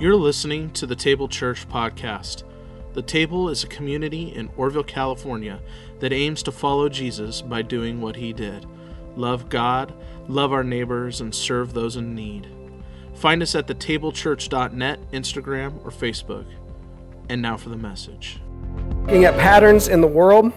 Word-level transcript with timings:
You're 0.00 0.16
listening 0.16 0.70
to 0.70 0.86
the 0.86 0.96
Table 0.96 1.28
Church 1.28 1.68
podcast. 1.68 2.44
The 2.94 3.02
Table 3.02 3.50
is 3.50 3.62
a 3.62 3.66
community 3.66 4.34
in 4.34 4.48
Oroville, 4.56 4.82
California 4.82 5.60
that 5.98 6.10
aims 6.10 6.42
to 6.44 6.52
follow 6.52 6.88
Jesus 6.88 7.42
by 7.42 7.60
doing 7.60 8.00
what 8.00 8.16
he 8.16 8.32
did 8.32 8.64
love 9.14 9.50
God, 9.50 9.92
love 10.26 10.54
our 10.54 10.64
neighbors, 10.64 11.20
and 11.20 11.34
serve 11.34 11.74
those 11.74 11.96
in 11.96 12.14
need. 12.14 12.48
Find 13.12 13.42
us 13.42 13.54
at 13.54 13.66
thetablechurch.net, 13.66 15.10
Instagram, 15.10 15.84
or 15.84 15.90
Facebook. 15.90 16.46
And 17.28 17.42
now 17.42 17.58
for 17.58 17.68
the 17.68 17.76
message. 17.76 18.40
Looking 19.02 19.26
at 19.26 19.36
patterns 19.36 19.86
in 19.86 20.00
the 20.00 20.06
world 20.06 20.50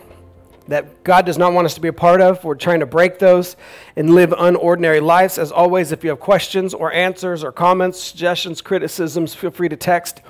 that 0.68 1.04
God 1.04 1.26
does 1.26 1.38
not 1.38 1.54
want 1.54 1.66
us 1.66 1.74
to 1.76 1.82
be 1.82 1.88
a 1.88 1.94
part 1.94 2.22
of. 2.22 2.44
We're 2.44 2.56
trying 2.56 2.80
to 2.80 2.86
break 2.86 3.20
those 3.20 3.56
and 3.96 4.16
live 4.16 4.30
unordinary 4.32 5.02
lives. 5.02 5.38
As 5.38 5.52
always, 5.52 5.92
if 5.92 6.04
you 6.04 6.10
have 6.10 6.20
questions 6.20 6.74
or 6.74 6.92
answers 6.94 7.44
or 7.44 7.52
comments, 7.52 8.02
suggestions, 8.02 8.62
criticisms, 8.62 9.34
feel 9.34 9.52
free 9.52 9.70
to 9.70 9.78
text. 9.78 10.22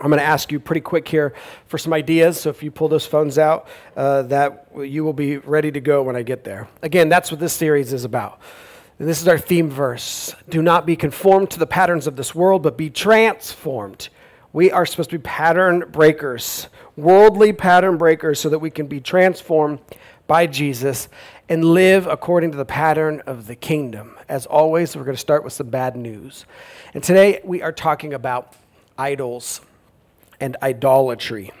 I'm 0.00 0.08
going 0.08 0.18
to 0.18 0.24
ask 0.24 0.50
you 0.50 0.58
pretty 0.58 0.80
quick 0.80 1.06
here 1.06 1.34
for 1.66 1.76
some 1.76 1.92
ideas. 1.92 2.40
So 2.40 2.48
if 2.48 2.62
you 2.62 2.70
pull 2.70 2.88
those 2.88 3.04
phones 3.04 3.36
out, 3.36 3.68
uh, 3.96 4.22
that 4.22 4.68
you 4.78 5.04
will 5.04 5.12
be 5.12 5.36
ready 5.36 5.70
to 5.72 5.80
go 5.80 6.02
when 6.02 6.16
I 6.16 6.22
get 6.22 6.42
there. 6.42 6.68
Again, 6.80 7.10
that's 7.10 7.30
what 7.30 7.38
this 7.38 7.52
series 7.52 7.92
is 7.92 8.04
about. 8.04 8.40
And 8.98 9.06
this 9.06 9.20
is 9.20 9.28
our 9.28 9.38
theme 9.38 9.68
verse. 9.68 10.34
Do 10.48 10.62
not 10.62 10.86
be 10.86 10.96
conformed 10.96 11.50
to 11.50 11.58
the 11.58 11.66
patterns 11.66 12.06
of 12.06 12.16
this 12.16 12.34
world, 12.34 12.62
but 12.62 12.78
be 12.78 12.88
transformed. 12.88 14.08
We 14.52 14.72
are 14.72 14.84
supposed 14.84 15.10
to 15.10 15.18
be 15.18 15.22
pattern 15.22 15.84
breakers, 15.92 16.66
worldly 16.96 17.52
pattern 17.52 17.98
breakers, 17.98 18.40
so 18.40 18.48
that 18.48 18.58
we 18.58 18.70
can 18.70 18.88
be 18.88 19.00
transformed 19.00 19.78
by 20.26 20.48
Jesus 20.48 21.08
and 21.48 21.64
live 21.64 22.06
according 22.08 22.50
to 22.50 22.56
the 22.56 22.64
pattern 22.64 23.22
of 23.26 23.46
the 23.46 23.54
kingdom. 23.54 24.16
As 24.28 24.46
always, 24.46 24.96
we're 24.96 25.04
going 25.04 25.16
to 25.16 25.20
start 25.20 25.44
with 25.44 25.52
some 25.52 25.68
bad 25.68 25.96
news. 25.96 26.46
And 26.94 27.02
today 27.02 27.40
we 27.44 27.62
are 27.62 27.72
talking 27.72 28.12
about 28.12 28.54
idols 28.98 29.60
and 30.40 30.56
idolatry. 30.62 31.52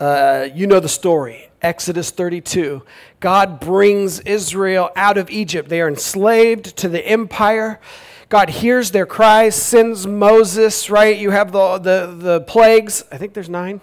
Uh, 0.00 0.48
you 0.54 0.66
know 0.66 0.80
the 0.80 0.88
story. 0.88 1.50
Exodus 1.62 2.10
32. 2.10 2.82
God 3.20 3.60
brings 3.60 4.20
Israel 4.20 4.90
out 4.96 5.18
of 5.18 5.30
Egypt. 5.30 5.68
They 5.68 5.80
are 5.80 5.88
enslaved 5.88 6.76
to 6.78 6.88
the 6.88 7.04
empire. 7.06 7.80
God 8.28 8.50
hears 8.50 8.90
their 8.90 9.06
cries, 9.06 9.54
sends 9.54 10.06
Moses, 10.06 10.90
right? 10.90 11.16
You 11.16 11.30
have 11.30 11.52
the, 11.52 11.78
the, 11.78 12.16
the 12.18 12.40
plagues. 12.40 13.04
I 13.12 13.18
think 13.18 13.34
there's 13.34 13.48
nine. 13.48 13.80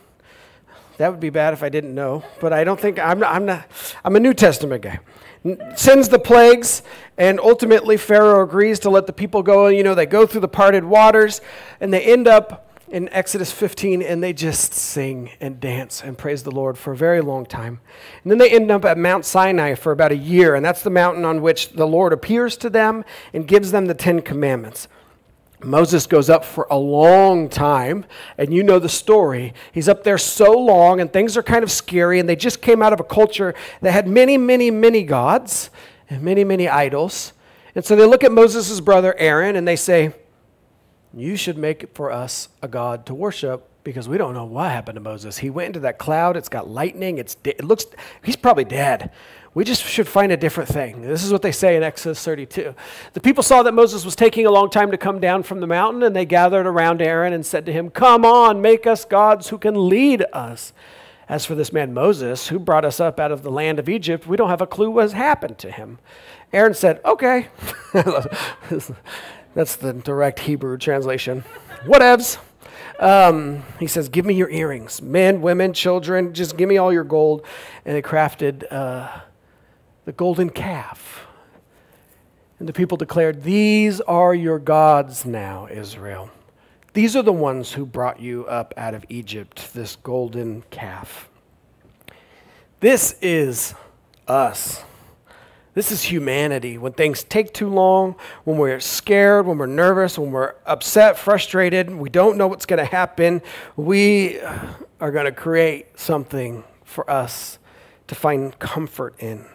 That 0.98 1.10
would 1.10 1.22
be 1.22 1.30
bad 1.30 1.54
if 1.54 1.64
I 1.64 1.70
didn't 1.70 1.96
know, 1.96 2.24
but 2.40 2.54
I 2.54 2.64
don't 2.64 2.80
think 2.80 3.00
I'm 3.00 3.24
I'm 3.24 3.46
not 3.46 3.68
I'm 4.06 4.16
a 4.16 4.20
New 4.20 4.34
Testament 4.34 4.84
guy. 4.84 5.00
Sends 5.76 6.08
the 6.08 6.20
plagues, 6.20 6.84
and 7.18 7.40
ultimately 7.40 7.98
Pharaoh 7.98 8.44
agrees 8.44 8.80
to 8.80 8.90
let 8.90 9.08
the 9.08 9.14
people 9.14 9.44
go. 9.44 9.68
You 9.68 9.84
know, 9.84 9.96
they 9.96 10.06
go 10.06 10.28
through 10.28 10.42
the 10.42 10.48
parted 10.48 10.84
waters, 10.84 11.42
and 11.82 11.92
they 11.92 12.02
end 12.04 12.28
up 12.28 12.73
in 12.90 13.10
Exodus 13.10 13.52
15 13.52 14.02
and 14.02 14.22
they 14.24 14.34
just 14.34 14.74
sing 14.74 15.32
and 15.40 15.60
dance 15.60 16.04
and 16.04 16.18
praise 16.18 16.44
the 16.44 16.52
Lord 16.52 16.78
for 16.78 16.94
a 16.94 16.98
very 16.98 17.22
long 17.22 17.46
time. 17.46 17.80
And 18.24 18.32
then 18.32 18.38
they 18.38 18.50
end 18.50 18.70
up 18.72 18.86
at 18.86 18.98
Mount 18.98 19.26
Sinai 19.26 19.76
for 19.76 19.92
about 19.92 20.12
a 20.12 20.18
year, 20.18 20.56
and 20.56 20.64
that's 20.64 20.84
the 20.84 20.90
mountain 20.90 21.26
on 21.26 21.42
which 21.42 21.70
the 21.70 21.88
Lord 21.88 22.14
appears 22.14 22.58
to 22.58 22.70
them 22.70 23.04
and 23.34 23.48
gives 23.48 23.72
them 23.72 23.86
the 23.88 23.94
Ten 23.94 24.22
Commandments. 24.22 24.88
Moses 25.64 26.08
goes 26.08 26.30
up 26.30 26.44
for 26.44 26.68
a 26.70 26.78
long 26.78 27.48
time, 27.48 28.06
and 28.38 28.54
you 28.54 28.64
know 28.64 28.80
the 28.80 28.90
story. 28.90 29.54
He's 29.72 29.88
up 29.88 30.04
there 30.04 30.18
so 30.18 30.52
long, 30.52 31.00
and 31.00 31.12
things 31.12 31.38
are 31.38 31.44
kind 31.44 31.64
of 31.64 31.72
scary, 31.72 32.20
and 32.20 32.28
they 32.28 32.36
just 32.36 32.62
came 32.62 32.82
out 32.82 32.94
of 32.94 33.00
a 33.00 33.04
culture 33.04 33.56
that 33.82 33.92
had 33.92 34.08
many, 34.08 34.38
many, 34.38 34.72
many 34.72 35.04
gods 35.04 35.70
and 36.10 36.22
many, 36.22 36.44
many 36.44 36.68
idols. 36.68 37.34
And 37.76 37.84
so 37.84 37.96
they 37.96 38.06
look 38.06 38.24
at 38.24 38.32
Moses' 38.32 38.80
brother 38.82 39.16
Aaron 39.18 39.56
and 39.56 39.68
they 39.68 39.76
say, 39.76 40.14
you 41.16 41.36
should 41.36 41.58
make 41.58 41.94
for 41.96 42.12
us 42.12 42.50
a 42.62 42.68
God 42.68 43.06
to 43.06 43.14
worship 43.14 43.70
because 43.84 44.08
we 44.08 44.18
don't 44.18 44.34
know 44.34 44.46
what 44.46 44.72
happened 44.72 44.96
to 44.96 45.02
Moses. 45.02 45.38
He 45.38 45.50
went 45.50 45.68
into 45.68 45.82
that 45.82 45.98
cloud, 45.98 46.38
it's 46.38 46.50
got 46.50 46.70
lightning, 46.70 47.18
it's 47.18 47.36
it 47.44 47.64
looks 47.64 47.86
he's 48.24 48.36
probably 48.36 48.64
dead. 48.64 49.12
We 49.54 49.64
just 49.64 49.84
should 49.84 50.08
find 50.08 50.32
a 50.32 50.38
different 50.38 50.70
thing. 50.70 51.04
This 51.04 51.24
is 51.24 51.32
what 51.32 51.44
they 51.44 51.52
say 51.52 51.76
in 51.76 51.84
Exodus 51.84 52.24
32. 52.24 52.74
The 53.14 53.20
people 53.20 53.44
saw 53.44 53.62
that 53.62 53.74
Moses 53.74 54.04
was 54.04 54.16
taking 54.16 54.48
a 54.48 54.52
long 54.52 54.72
time 54.72 54.90
to 54.90 54.98
come 54.98 55.20
down 55.20 55.44
from 55.44 55.60
the 55.60 55.68
mountain, 55.68 56.02
and 56.02 56.16
they 56.16 56.26
gathered 56.26 56.66
around 56.66 57.04
Aaron 57.04 57.34
and 57.34 57.46
said 57.46 57.68
to 57.68 57.72
him, 57.72 57.92
Come 57.92 58.26
on, 58.26 58.64
make 58.64 58.88
us 58.88 59.06
gods 59.06 59.50
who 59.50 59.60
can 59.60 59.88
lead 59.88 60.26
us. 60.34 60.74
As 61.30 61.46
for 61.46 61.54
this 61.56 61.72
man 61.72 61.94
Moses, 61.94 62.48
who 62.48 62.58
brought 62.60 62.84
us 62.84 63.00
up 63.00 63.20
out 63.20 63.32
of 63.32 63.44
the 63.44 63.52
land 63.52 63.78
of 63.78 63.88
Egypt, 63.88 64.26
we 64.26 64.38
don't 64.38 64.50
have 64.50 64.62
a 64.62 64.68
clue 64.68 64.90
what 64.90 65.04
has 65.04 65.14
happened 65.14 65.60
to 65.60 65.72
him. 65.72 66.00
Aaron 66.52 66.74
said, 66.74 67.00
Okay. 67.06 67.48
That's 69.54 69.76
the 69.76 69.94
direct 69.94 70.40
Hebrew 70.40 70.78
translation. 70.78 71.44
Whatevs. 71.86 72.40
Um, 73.00 73.64
he 73.80 73.88
says, 73.88 74.10
Give 74.10 74.26
me 74.26 74.34
your 74.34 74.50
earrings. 74.50 75.02
Men, 75.02 75.42
women, 75.42 75.74
children, 75.74 76.34
just 76.34 76.58
give 76.58 76.70
me 76.70 76.78
all 76.78 76.94
your 76.94 77.04
gold. 77.04 77.46
And 77.86 77.96
they 77.96 78.02
crafted 78.02 78.72
uh, 78.72 79.22
the 80.06 80.12
golden 80.12 80.50
calf. 80.50 81.26
And 82.60 82.68
the 82.68 82.74
people 82.74 82.98
declared, 82.98 83.44
These 83.44 84.02
are 84.02 84.34
your 84.34 84.60
gods 84.60 85.26
now, 85.26 85.68
Israel. 85.70 86.32
These 86.94 87.16
are 87.16 87.24
the 87.24 87.34
ones 87.34 87.74
who 87.74 87.86
brought 87.86 88.20
you 88.20 88.46
up 88.46 88.74
out 88.78 88.94
of 88.94 89.04
Egypt, 89.10 89.74
this 89.74 89.96
golden 89.98 90.64
calf. 90.70 91.28
This 92.80 93.16
is 93.22 93.74
us. 94.28 94.84
This 95.74 95.92
is 95.92 96.04
humanity. 96.04 96.78
When 96.78 96.94
things 96.94 97.24
take 97.24 97.52
too 97.52 97.68
long, 97.68 98.16
when 98.44 98.58
we're 98.58 98.80
scared, 98.80 99.48
when 99.48 99.58
we're 99.58 99.66
nervous, 99.66 100.20
when 100.20 100.32
we're 100.32 100.54
upset, 100.68 101.18
frustrated, 101.18 101.90
we 101.90 102.10
don't 102.10 102.38
know 102.38 102.48
what's 102.48 102.68
going 102.68 102.78
to 102.78 102.86
happen, 102.86 103.42
we 103.76 104.40
are 105.00 105.12
going 105.12 105.26
to 105.26 105.32
create 105.32 106.00
something 106.00 106.64
for 106.84 107.10
us 107.10 107.58
to 108.08 108.14
find 108.14 108.58
comfort 108.60 109.16
in 109.18 109.46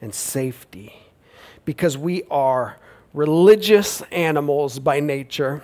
and 0.00 0.14
safety. 0.14 0.94
Because 1.66 1.98
we 1.98 2.22
are 2.30 2.78
religious 3.12 4.00
animals 4.12 4.78
by 4.78 5.00
nature. 5.00 5.62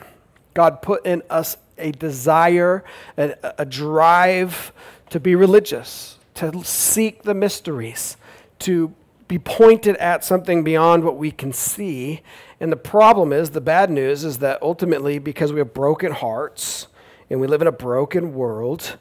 God 0.53 0.83
put 0.83 1.07
in 1.07 1.23
us 1.31 1.57
a 1.79 1.91
desire, 1.93 2.85
a, 3.17 3.55
a 3.59 3.65
drive 3.65 4.73
to 5.09 5.19
be 5.21 5.35
religious, 5.35 6.19
to 6.35 6.63
seek 6.65 7.23
the 7.23 7.35
mysteries, 7.35 8.19
to 8.59 8.95
be 9.29 9.39
pointed 9.39 9.97
at 9.97 10.25
something 10.25 10.65
beyond 10.65 11.05
what 11.05 11.17
we 11.17 11.31
can 11.31 11.53
see. 11.53 12.23
And 12.61 12.71
the 12.71 12.77
problem 12.77 13.33
is, 13.33 13.51
the 13.51 13.61
bad 13.61 13.91
news 13.91 14.25
is 14.25 14.39
that 14.39 14.63
ultimately, 14.63 15.19
because 15.19 15.53
we 15.53 15.59
have 15.59 15.75
broken 15.75 16.13
hearts 16.13 16.89
and 17.31 17.41
we 17.41 17.47
live 17.47 17.63
in 17.63 17.69
a 17.69 17.73
broken 17.73 18.35
world, 18.35 18.97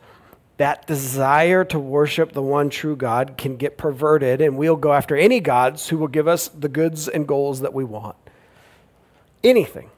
that 0.57 0.85
desire 0.85 1.63
to 1.65 1.79
worship 1.79 2.33
the 2.33 2.41
one 2.41 2.69
true 2.69 2.95
God 2.95 3.35
can 3.37 3.57
get 3.57 3.77
perverted, 3.77 4.41
and 4.41 4.57
we'll 4.57 4.75
go 4.75 4.93
after 4.93 5.15
any 5.15 5.39
gods 5.39 5.89
who 5.89 5.97
will 5.97 6.07
give 6.07 6.27
us 6.27 6.47
the 6.49 6.69
goods 6.69 7.07
and 7.07 7.27
goals 7.27 7.61
that 7.61 7.73
we 7.73 7.83
want. 7.83 8.15
Anything. 9.43 9.89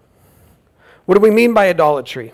What 1.06 1.16
do 1.16 1.22
we 1.22 1.32
mean 1.32 1.54
by 1.54 1.68
idolatry? 1.68 2.32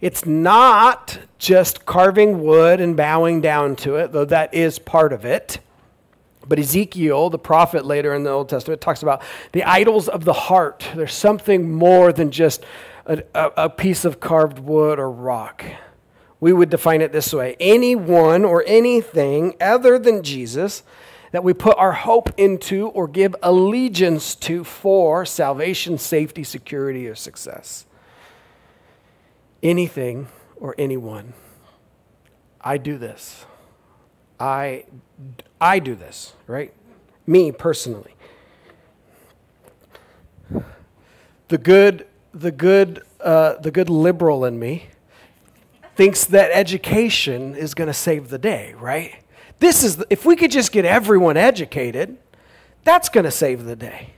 It's 0.00 0.24
not 0.24 1.18
just 1.38 1.84
carving 1.84 2.42
wood 2.42 2.80
and 2.80 2.96
bowing 2.96 3.40
down 3.40 3.76
to 3.76 3.96
it, 3.96 4.12
though 4.12 4.24
that 4.24 4.54
is 4.54 4.78
part 4.78 5.12
of 5.12 5.24
it. 5.24 5.58
But 6.46 6.58
Ezekiel, 6.58 7.30
the 7.30 7.38
prophet 7.38 7.84
later 7.84 8.14
in 8.14 8.24
the 8.24 8.30
Old 8.30 8.48
Testament, 8.48 8.80
talks 8.80 9.02
about 9.02 9.22
the 9.52 9.64
idols 9.64 10.08
of 10.08 10.24
the 10.24 10.32
heart. 10.32 10.86
There's 10.94 11.14
something 11.14 11.72
more 11.72 12.12
than 12.12 12.30
just 12.30 12.64
a, 13.06 13.22
a, 13.34 13.70
piece 13.70 14.04
of 14.04 14.20
carved 14.20 14.58
wood 14.58 14.98
or 14.98 15.10
rock. 15.10 15.64
We 16.40 16.52
would 16.52 16.70
define 16.70 17.00
it 17.02 17.12
this 17.12 17.32
way 17.32 17.56
anyone 17.60 18.44
or 18.44 18.64
anything 18.66 19.54
other 19.60 19.98
than 19.98 20.22
Jesus 20.22 20.82
that 21.32 21.42
we 21.42 21.52
put 21.54 21.76
our 21.78 21.92
hope 21.92 22.30
into 22.36 22.88
or 22.88 23.08
give 23.08 23.34
allegiance 23.42 24.34
to 24.36 24.64
for 24.64 25.24
salvation, 25.24 25.98
safety, 25.98 26.44
security, 26.44 27.08
or 27.08 27.14
success. 27.14 27.86
Anything 29.62 30.28
or 30.56 30.74
anyone. 30.78 31.32
I 32.60 32.76
do 32.76 32.98
this. 32.98 33.46
I, 34.38 34.84
I 35.62 35.78
do 35.78 35.94
this, 35.94 36.32
right? 36.48 36.74
Me 37.24 37.52
personally. 37.52 38.16
The 41.46 41.56
good, 41.56 42.04
the 42.34 42.50
good, 42.50 43.04
uh, 43.20 43.58
the 43.58 43.70
good 43.70 43.88
liberal 43.88 44.44
in 44.44 44.58
me 44.58 44.88
thinks 45.94 46.24
that 46.24 46.50
education 46.52 47.54
is 47.54 47.74
going 47.74 47.86
to 47.86 47.94
save 47.94 48.28
the 48.28 48.38
day, 48.38 48.74
right? 48.74 49.14
This 49.60 49.84
is, 49.84 49.98
the, 49.98 50.06
if 50.10 50.26
we 50.26 50.34
could 50.34 50.50
just 50.50 50.72
get 50.72 50.84
everyone 50.84 51.36
educated, 51.36 52.18
that's 52.82 53.08
going 53.08 53.24
to 53.24 53.30
save 53.30 53.64
the 53.64 53.76
day. 53.76 54.14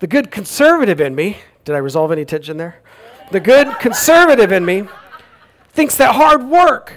The 0.00 0.08
good 0.08 0.32
conservative 0.32 1.00
in 1.00 1.14
me, 1.14 1.38
did 1.64 1.76
I 1.76 1.78
resolve 1.78 2.10
any 2.10 2.24
tension 2.24 2.56
there? 2.56 2.82
The 3.30 3.38
good 3.38 3.78
conservative 3.78 4.50
in 4.50 4.64
me 4.64 4.88
thinks 5.68 5.94
that 5.98 6.16
hard 6.16 6.42
work 6.48 6.92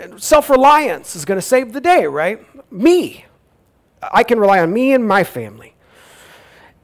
and 0.00 0.20
self 0.20 0.50
reliance 0.50 1.14
is 1.14 1.24
going 1.24 1.38
to 1.38 1.46
save 1.46 1.72
the 1.72 1.80
day, 1.80 2.06
right? 2.06 2.44
Me. 2.70 3.24
I 4.02 4.22
can 4.22 4.38
rely 4.38 4.60
on 4.60 4.72
me 4.72 4.92
and 4.92 5.06
my 5.06 5.24
family. 5.24 5.74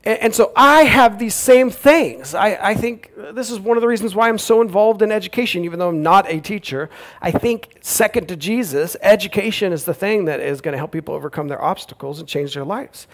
And, 0.05 0.19
and 0.21 0.35
so 0.35 0.53
I 0.55 0.83
have 0.83 1.19
these 1.19 1.35
same 1.35 1.71
things. 1.71 2.35
I, 2.35 2.59
I 2.61 2.75
think 2.75 3.11
this 3.33 3.51
is 3.51 3.59
one 3.59 3.77
of 3.77 3.81
the 3.81 3.89
reasons 3.89 4.15
why 4.15 4.29
I'm 4.29 4.39
so 4.39 4.61
involved 4.61 5.03
in 5.03 5.11
education, 5.11 5.65
even 5.65 5.79
though 5.79 5.89
I'm 5.89 6.03
not 6.03 6.31
a 6.31 6.41
teacher. 6.41 6.89
I 7.21 7.33
think, 7.33 7.79
second 7.81 8.29
to 8.29 8.37
Jesus, 8.37 8.97
education 9.03 9.73
is 9.73 9.85
the 9.85 9.95
thing 9.95 10.27
that 10.27 10.41
is 10.41 10.61
going 10.61 10.73
to 10.73 10.79
help 10.79 10.93
people 10.93 11.15
overcome 11.15 11.49
their 11.49 11.63
obstacles 11.63 12.21
and 12.21 12.29
change 12.29 12.55
their 12.55 12.65
lives. 12.65 13.07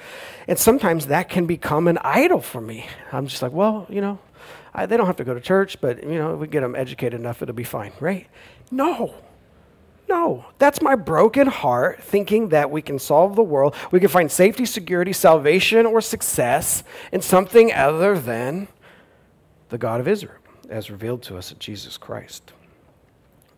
And 0.46 0.58
sometimes 0.58 1.06
that 1.06 1.28
can 1.28 1.46
become 1.46 1.88
an 1.88 1.98
idol 1.98 2.40
for 2.40 2.60
me. 2.60 2.86
I'm 3.10 3.26
just 3.26 3.42
like, 3.42 3.52
well, 3.52 3.86
you 3.88 4.00
know, 4.00 4.18
I, 4.74 4.86
they 4.86 4.96
don't 4.96 5.06
have 5.06 5.16
to 5.16 5.24
go 5.24 5.34
to 5.34 5.40
church, 5.40 5.80
but, 5.80 6.02
you 6.02 6.18
know, 6.18 6.34
if 6.34 6.40
we 6.40 6.46
get 6.46 6.60
them 6.60 6.74
educated 6.74 7.18
enough, 7.18 7.42
it'll 7.42 7.54
be 7.54 7.64
fine, 7.64 7.92
right? 8.00 8.26
No. 8.70 9.14
No, 10.08 10.44
that's 10.58 10.82
my 10.82 10.94
broken 10.94 11.46
heart 11.46 12.02
thinking 12.02 12.48
that 12.50 12.70
we 12.70 12.82
can 12.82 12.98
solve 12.98 13.36
the 13.36 13.42
world, 13.42 13.74
we 13.90 14.00
can 14.00 14.08
find 14.08 14.30
safety, 14.30 14.66
security, 14.66 15.12
salvation, 15.12 15.86
or 15.86 16.00
success 16.00 16.84
in 17.10 17.22
something 17.22 17.72
other 17.72 18.18
than 18.18 18.68
the 19.70 19.78
God 19.78 20.00
of 20.00 20.08
Israel, 20.08 20.38
as 20.68 20.90
revealed 20.90 21.22
to 21.24 21.38
us 21.38 21.50
in 21.50 21.58
Jesus 21.58 21.96
Christ. 21.96 22.52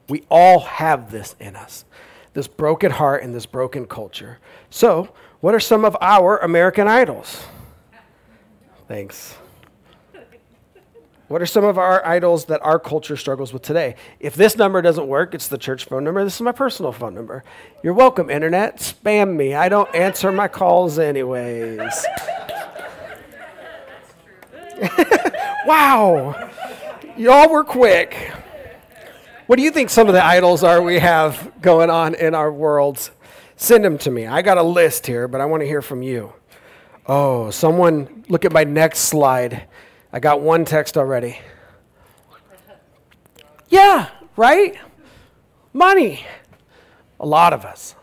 We 0.09 0.23
all 0.31 0.61
have 0.61 1.11
this 1.11 1.35
in 1.41 1.57
us, 1.57 1.85
this 2.35 2.47
broken 2.47 2.93
heart 2.93 3.23
and 3.23 3.35
this 3.35 3.47
broken 3.47 3.87
culture. 3.87 4.39
So, 4.71 5.09
what 5.41 5.55
are 5.55 5.61
some 5.61 5.85
of 5.85 5.97
our 6.01 6.39
American 6.39 6.87
idols? 6.87 7.45
Thanks. 8.87 9.37
What 11.29 11.41
are 11.41 11.47
some 11.47 11.65
of 11.65 11.79
our 11.79 12.05
idols 12.07 12.45
that 12.47 12.61
our 12.63 12.79
culture 12.79 13.17
struggles 13.17 13.53
with 13.53 13.63
today? 13.63 13.97
If 14.21 14.35
this 14.35 14.59
number 14.59 14.83
doesn't 14.83 15.07
work, 15.07 15.35
it's 15.35 15.49
the 15.49 15.57
church 15.57 15.87
phone 15.87 16.05
number. 16.05 16.23
This 16.23 16.35
is 16.35 16.43
my 16.43 16.53
personal 16.53 16.93
phone 16.93 17.15
number. 17.15 17.43
You're 17.83 17.95
welcome, 17.95 18.29
internet. 18.29 18.77
Spam 18.77 19.35
me. 19.35 19.55
I 19.55 19.71
don't 19.71 19.93
answer 19.95 20.31
my 20.31 20.49
calls, 20.49 20.99
anyways. 20.99 22.05
wow. 25.67 26.51
Y'all 27.17 27.49
were 27.49 27.65
quick. 27.65 28.33
What 29.47 29.57
do 29.57 29.63
you 29.63 29.71
think 29.71 29.89
some 29.89 30.09
of 30.09 30.15
the 30.15 30.25
idols 30.25 30.63
are 30.63 30.83
we 30.83 30.99
have 30.99 31.53
going 31.63 31.89
on 31.89 32.15
in 32.15 32.35
our 32.35 32.53
worlds? 32.53 33.11
Send 33.57 33.83
them 33.83 33.97
to 33.99 34.11
me. 34.11 34.27
I 34.27 34.43
got 34.43 34.59
a 34.59 34.63
list 34.63 35.07
here, 35.07 35.27
but 35.27 35.41
I 35.41 35.47
want 35.47 35.63
to 35.63 35.67
hear 35.67 35.81
from 35.81 36.03
you. 36.03 36.35
Oh, 37.07 37.51
someone, 37.51 38.25
look 38.29 38.45
at 38.45 38.53
my 38.53 38.65
next 38.65 39.01
slide. 39.01 39.69
I 40.15 40.21
got 40.21 40.41
one 40.41 40.65
text 40.65 40.97
already. 40.97 41.41
Yeah, 43.69 44.11
right? 44.37 44.79
Money. 45.73 46.25
A 47.19 47.27
lot 47.27 47.53
of 47.53 47.65
us 47.65 47.97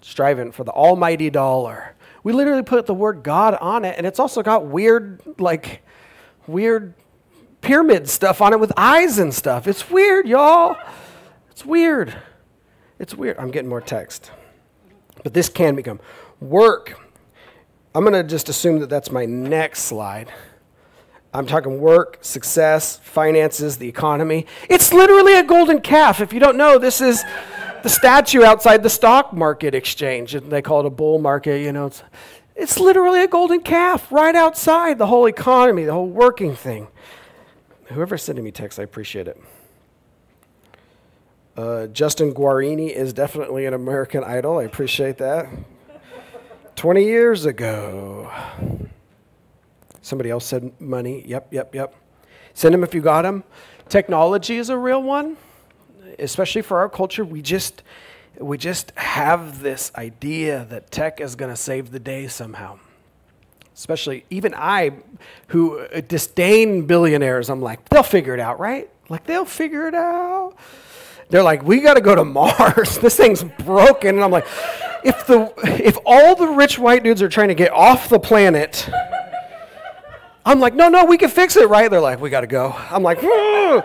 striving 0.00 0.50
for 0.50 0.64
the 0.64 0.72
almighty 0.72 1.30
dollar. 1.30 1.94
We 2.24 2.32
literally 2.32 2.64
put 2.64 2.86
the 2.86 2.94
word 2.94 3.22
God 3.22 3.54
on 3.54 3.84
it, 3.84 3.94
and 3.96 4.08
it's 4.08 4.18
also 4.18 4.42
got 4.42 4.66
weird, 4.66 5.20
like, 5.38 5.84
weird 6.48 6.94
pyramid 7.60 8.08
stuff 8.08 8.40
on 8.40 8.52
it 8.52 8.58
with 8.58 8.72
eyes 8.76 9.20
and 9.20 9.32
stuff. 9.32 9.68
It's 9.68 9.88
weird, 9.88 10.26
y'all. 10.26 10.76
It's 11.52 11.64
weird. 11.64 12.12
It's 12.98 13.14
weird. 13.14 13.38
I'm 13.38 13.52
getting 13.52 13.70
more 13.70 13.80
text. 13.80 14.32
But 15.22 15.32
this 15.32 15.48
can 15.48 15.76
become 15.76 16.00
work. 16.40 16.98
I'm 17.94 18.02
going 18.02 18.14
to 18.14 18.24
just 18.24 18.48
assume 18.48 18.80
that 18.80 18.90
that's 18.90 19.12
my 19.12 19.26
next 19.26 19.82
slide. 19.82 20.32
I'm 21.34 21.46
talking 21.46 21.80
work, 21.80 22.18
success, 22.20 22.98
finances, 22.98 23.78
the 23.78 23.88
economy. 23.88 24.46
It's 24.68 24.92
literally 24.92 25.34
a 25.34 25.42
golden 25.42 25.80
calf. 25.80 26.20
If 26.20 26.32
you 26.32 26.40
don't 26.40 26.58
know, 26.58 26.78
this 26.78 27.00
is 27.00 27.24
the 27.82 27.88
statue 27.88 28.42
outside 28.42 28.82
the 28.82 28.90
stock 28.90 29.32
market 29.32 29.74
exchange. 29.74 30.32
They 30.32 30.60
call 30.60 30.80
it 30.80 30.86
a 30.86 30.90
bull 30.90 31.18
market, 31.18 31.62
you 31.62 31.72
know. 31.72 31.86
It's, 31.86 32.02
it's 32.54 32.78
literally 32.78 33.22
a 33.22 33.28
golden 33.28 33.60
calf 33.60 34.12
right 34.12 34.34
outside 34.34 34.98
the 34.98 35.06
whole 35.06 35.26
economy, 35.26 35.84
the 35.84 35.94
whole 35.94 36.08
working 36.08 36.54
thing. 36.54 36.88
Whoever's 37.86 38.22
sending 38.22 38.44
me 38.44 38.50
text, 38.50 38.78
I 38.78 38.82
appreciate 38.82 39.26
it. 39.26 39.40
Uh, 41.56 41.86
Justin 41.88 42.32
Guarini 42.32 42.90
is 42.90 43.12
definitely 43.12 43.64
an 43.66 43.74
American 43.74 44.22
Idol. 44.22 44.58
I 44.58 44.64
appreciate 44.64 45.18
that. 45.18 45.46
20 46.76 47.04
years 47.04 47.46
ago. 47.46 48.30
Somebody 50.02 50.30
else 50.30 50.44
said 50.44 50.72
money. 50.80 51.24
Yep, 51.26 51.52
yep, 51.52 51.74
yep. 51.74 51.94
Send 52.54 52.74
them 52.74 52.82
if 52.82 52.94
you 52.94 53.00
got 53.00 53.22
them. 53.22 53.44
Technology 53.88 54.56
is 54.56 54.68
a 54.68 54.76
real 54.76 55.02
one, 55.02 55.36
especially 56.18 56.62
for 56.62 56.78
our 56.78 56.88
culture. 56.88 57.24
We 57.24 57.40
just 57.40 57.82
we 58.38 58.58
just 58.58 58.92
have 58.96 59.62
this 59.62 59.92
idea 59.94 60.66
that 60.70 60.90
tech 60.90 61.20
is 61.20 61.36
going 61.36 61.50
to 61.50 61.56
save 61.56 61.90
the 61.90 62.00
day 62.00 62.26
somehow. 62.26 62.78
Especially 63.74 64.24
even 64.30 64.54
I, 64.54 64.92
who 65.48 65.86
disdain 66.08 66.86
billionaires, 66.86 67.48
I'm 67.48 67.60
like, 67.60 67.88
they'll 67.88 68.02
figure 68.02 68.34
it 68.34 68.40
out, 68.40 68.58
right? 68.60 68.90
Like 69.08 69.24
they'll 69.24 69.44
figure 69.44 69.86
it 69.88 69.94
out. 69.94 70.54
They're 71.30 71.42
like, 71.42 71.62
we 71.62 71.80
got 71.80 71.94
to 71.94 72.00
go 72.00 72.14
to 72.14 72.24
Mars. 72.26 72.98
this 72.98 73.16
thing's 73.16 73.42
broken, 73.42 74.16
and 74.16 74.24
I'm 74.24 74.30
like, 74.30 74.46
if 75.04 75.26
the 75.26 75.52
if 75.64 75.96
all 76.04 76.34
the 76.34 76.48
rich 76.48 76.78
white 76.78 77.02
dudes 77.02 77.22
are 77.22 77.28
trying 77.28 77.48
to 77.48 77.54
get 77.54 77.72
off 77.72 78.08
the 78.08 78.20
planet 78.20 78.88
I'm 80.44 80.58
like, 80.58 80.74
no, 80.74 80.88
no, 80.88 81.04
we 81.04 81.18
can 81.18 81.30
fix 81.30 81.56
it, 81.56 81.68
right? 81.68 81.90
They're 81.90 82.00
like, 82.00 82.20
we 82.20 82.28
got 82.30 82.40
to 82.40 82.46
go. 82.46 82.74
I'm 82.90 83.02
like, 83.02 83.18
hmm. 83.20 83.78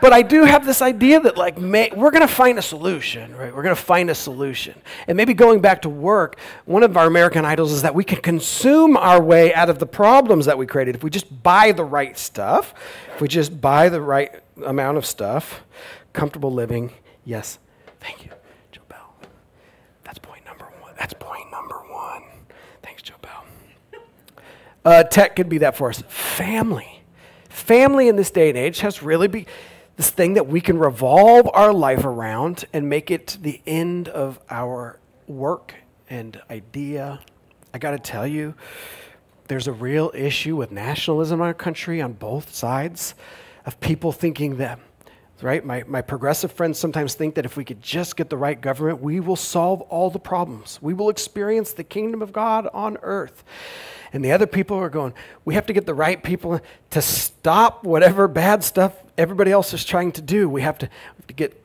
but 0.00 0.12
I 0.12 0.22
do 0.22 0.44
have 0.44 0.66
this 0.66 0.82
idea 0.82 1.20
that 1.20 1.36
like 1.36 1.56
may, 1.56 1.90
we're 1.94 2.10
going 2.10 2.26
to 2.26 2.34
find 2.34 2.58
a 2.58 2.62
solution, 2.62 3.34
right? 3.36 3.54
We're 3.54 3.62
going 3.62 3.76
to 3.76 3.80
find 3.80 4.10
a 4.10 4.14
solution. 4.14 4.74
And 5.06 5.16
maybe 5.16 5.34
going 5.34 5.60
back 5.60 5.82
to 5.82 5.88
work, 5.88 6.36
one 6.64 6.82
of 6.82 6.96
our 6.96 7.06
American 7.06 7.44
idols 7.44 7.72
is 7.72 7.82
that 7.82 7.94
we 7.94 8.02
can 8.02 8.20
consume 8.20 8.96
our 8.96 9.22
way 9.22 9.54
out 9.54 9.70
of 9.70 9.78
the 9.78 9.86
problems 9.86 10.46
that 10.46 10.58
we 10.58 10.66
created 10.66 10.96
if 10.96 11.04
we 11.04 11.10
just 11.10 11.42
buy 11.42 11.70
the 11.70 11.84
right 11.84 12.18
stuff, 12.18 12.74
if 13.14 13.20
we 13.20 13.28
just 13.28 13.60
buy 13.60 13.88
the 13.88 14.00
right 14.00 14.42
amount 14.64 14.98
of 14.98 15.06
stuff, 15.06 15.62
comfortable 16.12 16.52
living. 16.52 16.92
Yes, 17.24 17.58
thank 18.00 18.24
you, 18.24 18.30
Joe 18.72 18.82
Bell. 18.88 19.14
That's 20.02 20.18
point 20.18 20.44
number 20.44 20.66
one. 20.80 20.92
That's 20.98 21.14
point 21.14 21.50
number 21.52 21.76
one. 21.88 22.24
Thanks, 22.82 23.02
Joe 23.02 23.14
Bell. 23.22 23.44
Uh, 24.84 25.02
tech 25.02 25.34
could 25.36 25.48
be 25.48 25.58
that 25.58 25.76
for 25.76 25.88
us. 25.88 26.02
Family. 26.08 27.02
Family 27.48 28.08
in 28.08 28.16
this 28.16 28.30
day 28.30 28.48
and 28.48 28.58
age 28.58 28.80
has 28.80 29.02
really 29.02 29.28
be 29.28 29.46
this 29.96 30.10
thing 30.10 30.34
that 30.34 30.46
we 30.46 30.60
can 30.60 30.78
revolve 30.78 31.48
our 31.54 31.72
life 31.72 32.04
around 32.04 32.64
and 32.72 32.88
make 32.88 33.10
it 33.10 33.38
the 33.40 33.62
end 33.66 34.08
of 34.08 34.40
our 34.50 34.98
work 35.26 35.74
and 36.10 36.40
idea. 36.50 37.20
I 37.72 37.78
got 37.78 37.92
to 37.92 37.98
tell 37.98 38.26
you, 38.26 38.54
there's 39.48 39.68
a 39.68 39.72
real 39.72 40.10
issue 40.14 40.56
with 40.56 40.72
nationalism 40.72 41.40
in 41.40 41.46
our 41.46 41.54
country 41.54 42.02
on 42.02 42.14
both 42.14 42.54
sides 42.54 43.14
of 43.64 43.78
people 43.80 44.12
thinking 44.12 44.56
that 44.56 44.78
right? 45.44 45.64
My, 45.64 45.84
my 45.86 46.00
progressive 46.00 46.50
friends 46.50 46.78
sometimes 46.78 47.14
think 47.14 47.34
that 47.34 47.44
if 47.44 47.56
we 47.56 47.64
could 47.64 47.82
just 47.82 48.16
get 48.16 48.30
the 48.30 48.36
right 48.36 48.58
government, 48.58 49.02
we 49.02 49.20
will 49.20 49.36
solve 49.36 49.82
all 49.82 50.08
the 50.08 50.18
problems. 50.18 50.78
We 50.80 50.94
will 50.94 51.10
experience 51.10 51.74
the 51.74 51.84
kingdom 51.84 52.22
of 52.22 52.32
God 52.32 52.66
on 52.72 52.96
earth. 53.02 53.44
And 54.14 54.24
the 54.24 54.32
other 54.32 54.46
people 54.46 54.78
are 54.78 54.88
going, 54.88 55.12
we 55.44 55.54
have 55.54 55.66
to 55.66 55.74
get 55.74 55.84
the 55.84 55.92
right 55.92 56.22
people 56.22 56.62
to 56.90 57.02
stop 57.02 57.84
whatever 57.84 58.26
bad 58.26 58.64
stuff 58.64 58.96
everybody 59.18 59.52
else 59.52 59.74
is 59.74 59.84
trying 59.84 60.12
to 60.12 60.22
do. 60.22 60.48
We 60.48 60.62
have 60.62 60.78
to, 60.78 60.86
have 60.86 61.26
to 61.26 61.34
get, 61.34 61.62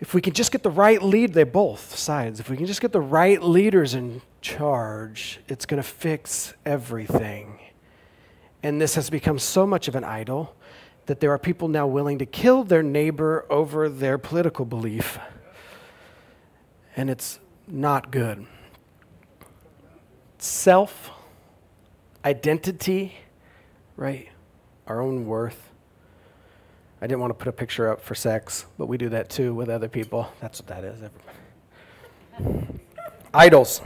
if 0.00 0.14
we 0.14 0.22
can 0.22 0.32
just 0.32 0.50
get 0.50 0.62
the 0.62 0.70
right 0.70 1.02
lead, 1.02 1.34
they 1.34 1.44
both 1.44 1.94
sides, 1.94 2.40
if 2.40 2.48
we 2.48 2.56
can 2.56 2.64
just 2.64 2.80
get 2.80 2.92
the 2.92 3.00
right 3.00 3.42
leaders 3.42 3.92
in 3.92 4.22
charge, 4.40 5.40
it's 5.46 5.66
going 5.66 5.82
to 5.82 5.88
fix 5.88 6.54
everything. 6.64 7.58
And 8.62 8.80
this 8.80 8.94
has 8.94 9.10
become 9.10 9.38
so 9.38 9.66
much 9.66 9.88
of 9.88 9.94
an 9.94 10.04
idol 10.04 10.54
that 11.08 11.20
there 11.20 11.32
are 11.32 11.38
people 11.38 11.68
now 11.68 11.86
willing 11.86 12.18
to 12.18 12.26
kill 12.26 12.64
their 12.64 12.82
neighbor 12.82 13.46
over 13.48 13.88
their 13.88 14.18
political 14.18 14.66
belief. 14.66 15.18
And 16.94 17.08
it's 17.08 17.40
not 17.66 18.10
good. 18.10 18.46
Self 20.36 21.10
identity, 22.26 23.16
right? 23.96 24.28
Our 24.86 25.00
own 25.00 25.24
worth. 25.24 25.70
I 27.00 27.06
didn't 27.06 27.20
want 27.20 27.30
to 27.30 27.34
put 27.42 27.48
a 27.48 27.52
picture 27.52 27.90
up 27.90 28.02
for 28.02 28.14
sex, 28.14 28.66
but 28.76 28.84
we 28.84 28.98
do 28.98 29.08
that 29.08 29.30
too 29.30 29.54
with 29.54 29.70
other 29.70 29.88
people. 29.88 30.30
That's 30.40 30.60
what 30.60 30.68
that 30.68 30.84
is. 30.84 31.00
Idols. 33.32 33.80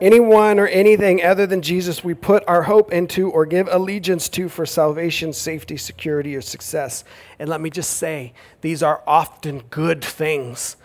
Anyone 0.00 0.60
or 0.60 0.68
anything 0.68 1.24
other 1.24 1.44
than 1.44 1.60
Jesus 1.60 2.04
we 2.04 2.14
put 2.14 2.44
our 2.46 2.62
hope 2.62 2.92
into 2.92 3.30
or 3.30 3.44
give 3.44 3.68
allegiance 3.68 4.28
to 4.30 4.48
for 4.48 4.64
salvation, 4.64 5.32
safety, 5.32 5.76
security, 5.76 6.36
or 6.36 6.40
success. 6.40 7.02
And 7.38 7.50
let 7.50 7.60
me 7.60 7.68
just 7.68 7.90
say, 7.90 8.32
these 8.60 8.82
are 8.82 9.02
often 9.06 9.64
good 9.70 10.04
things 10.04 10.76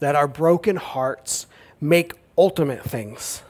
that 0.00 0.16
our 0.16 0.28
broken 0.28 0.76
hearts 0.76 1.46
make 1.78 2.14
ultimate 2.38 2.82
things 2.82 3.42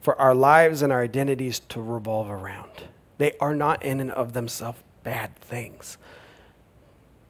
for 0.00 0.18
our 0.20 0.34
lives 0.34 0.80
and 0.80 0.92
our 0.92 1.02
identities 1.02 1.60
to 1.60 1.80
revolve 1.80 2.30
around. 2.30 2.84
They 3.18 3.32
are 3.40 3.54
not 3.54 3.82
in 3.82 4.00
and 4.00 4.10
of 4.10 4.32
themselves 4.32 4.78
bad 5.02 5.36
things, 5.36 5.98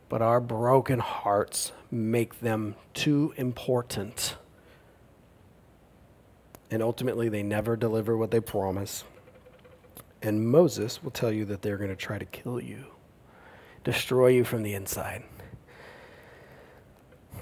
but 0.09 0.23
our 0.23 0.41
broken 0.41 1.01
hearts 1.01 1.73
make 1.91 2.41
them 2.41 2.77
too 2.95 3.35
important. 3.37 4.37
And 6.71 6.83
ultimately 6.83 7.29
they 7.29 7.43
never 7.43 7.77
deliver 7.77 8.17
what 8.17 8.31
they 8.31 8.41
promise. 8.41 9.05
And 10.23 10.49
Moses 10.49 11.03
will 11.03 11.11
tell 11.11 11.31
you 11.31 11.45
that 11.47 11.63
they're 11.63 11.77
going 11.77 11.91
to 11.91 11.97
try 11.97 12.19
to 12.19 12.25
kill 12.25 12.61
you, 12.61 12.87
destroy 13.85 14.29
you 14.29 14.45
from 14.45 14.63
the 14.63 14.75
inside. 14.75 15.23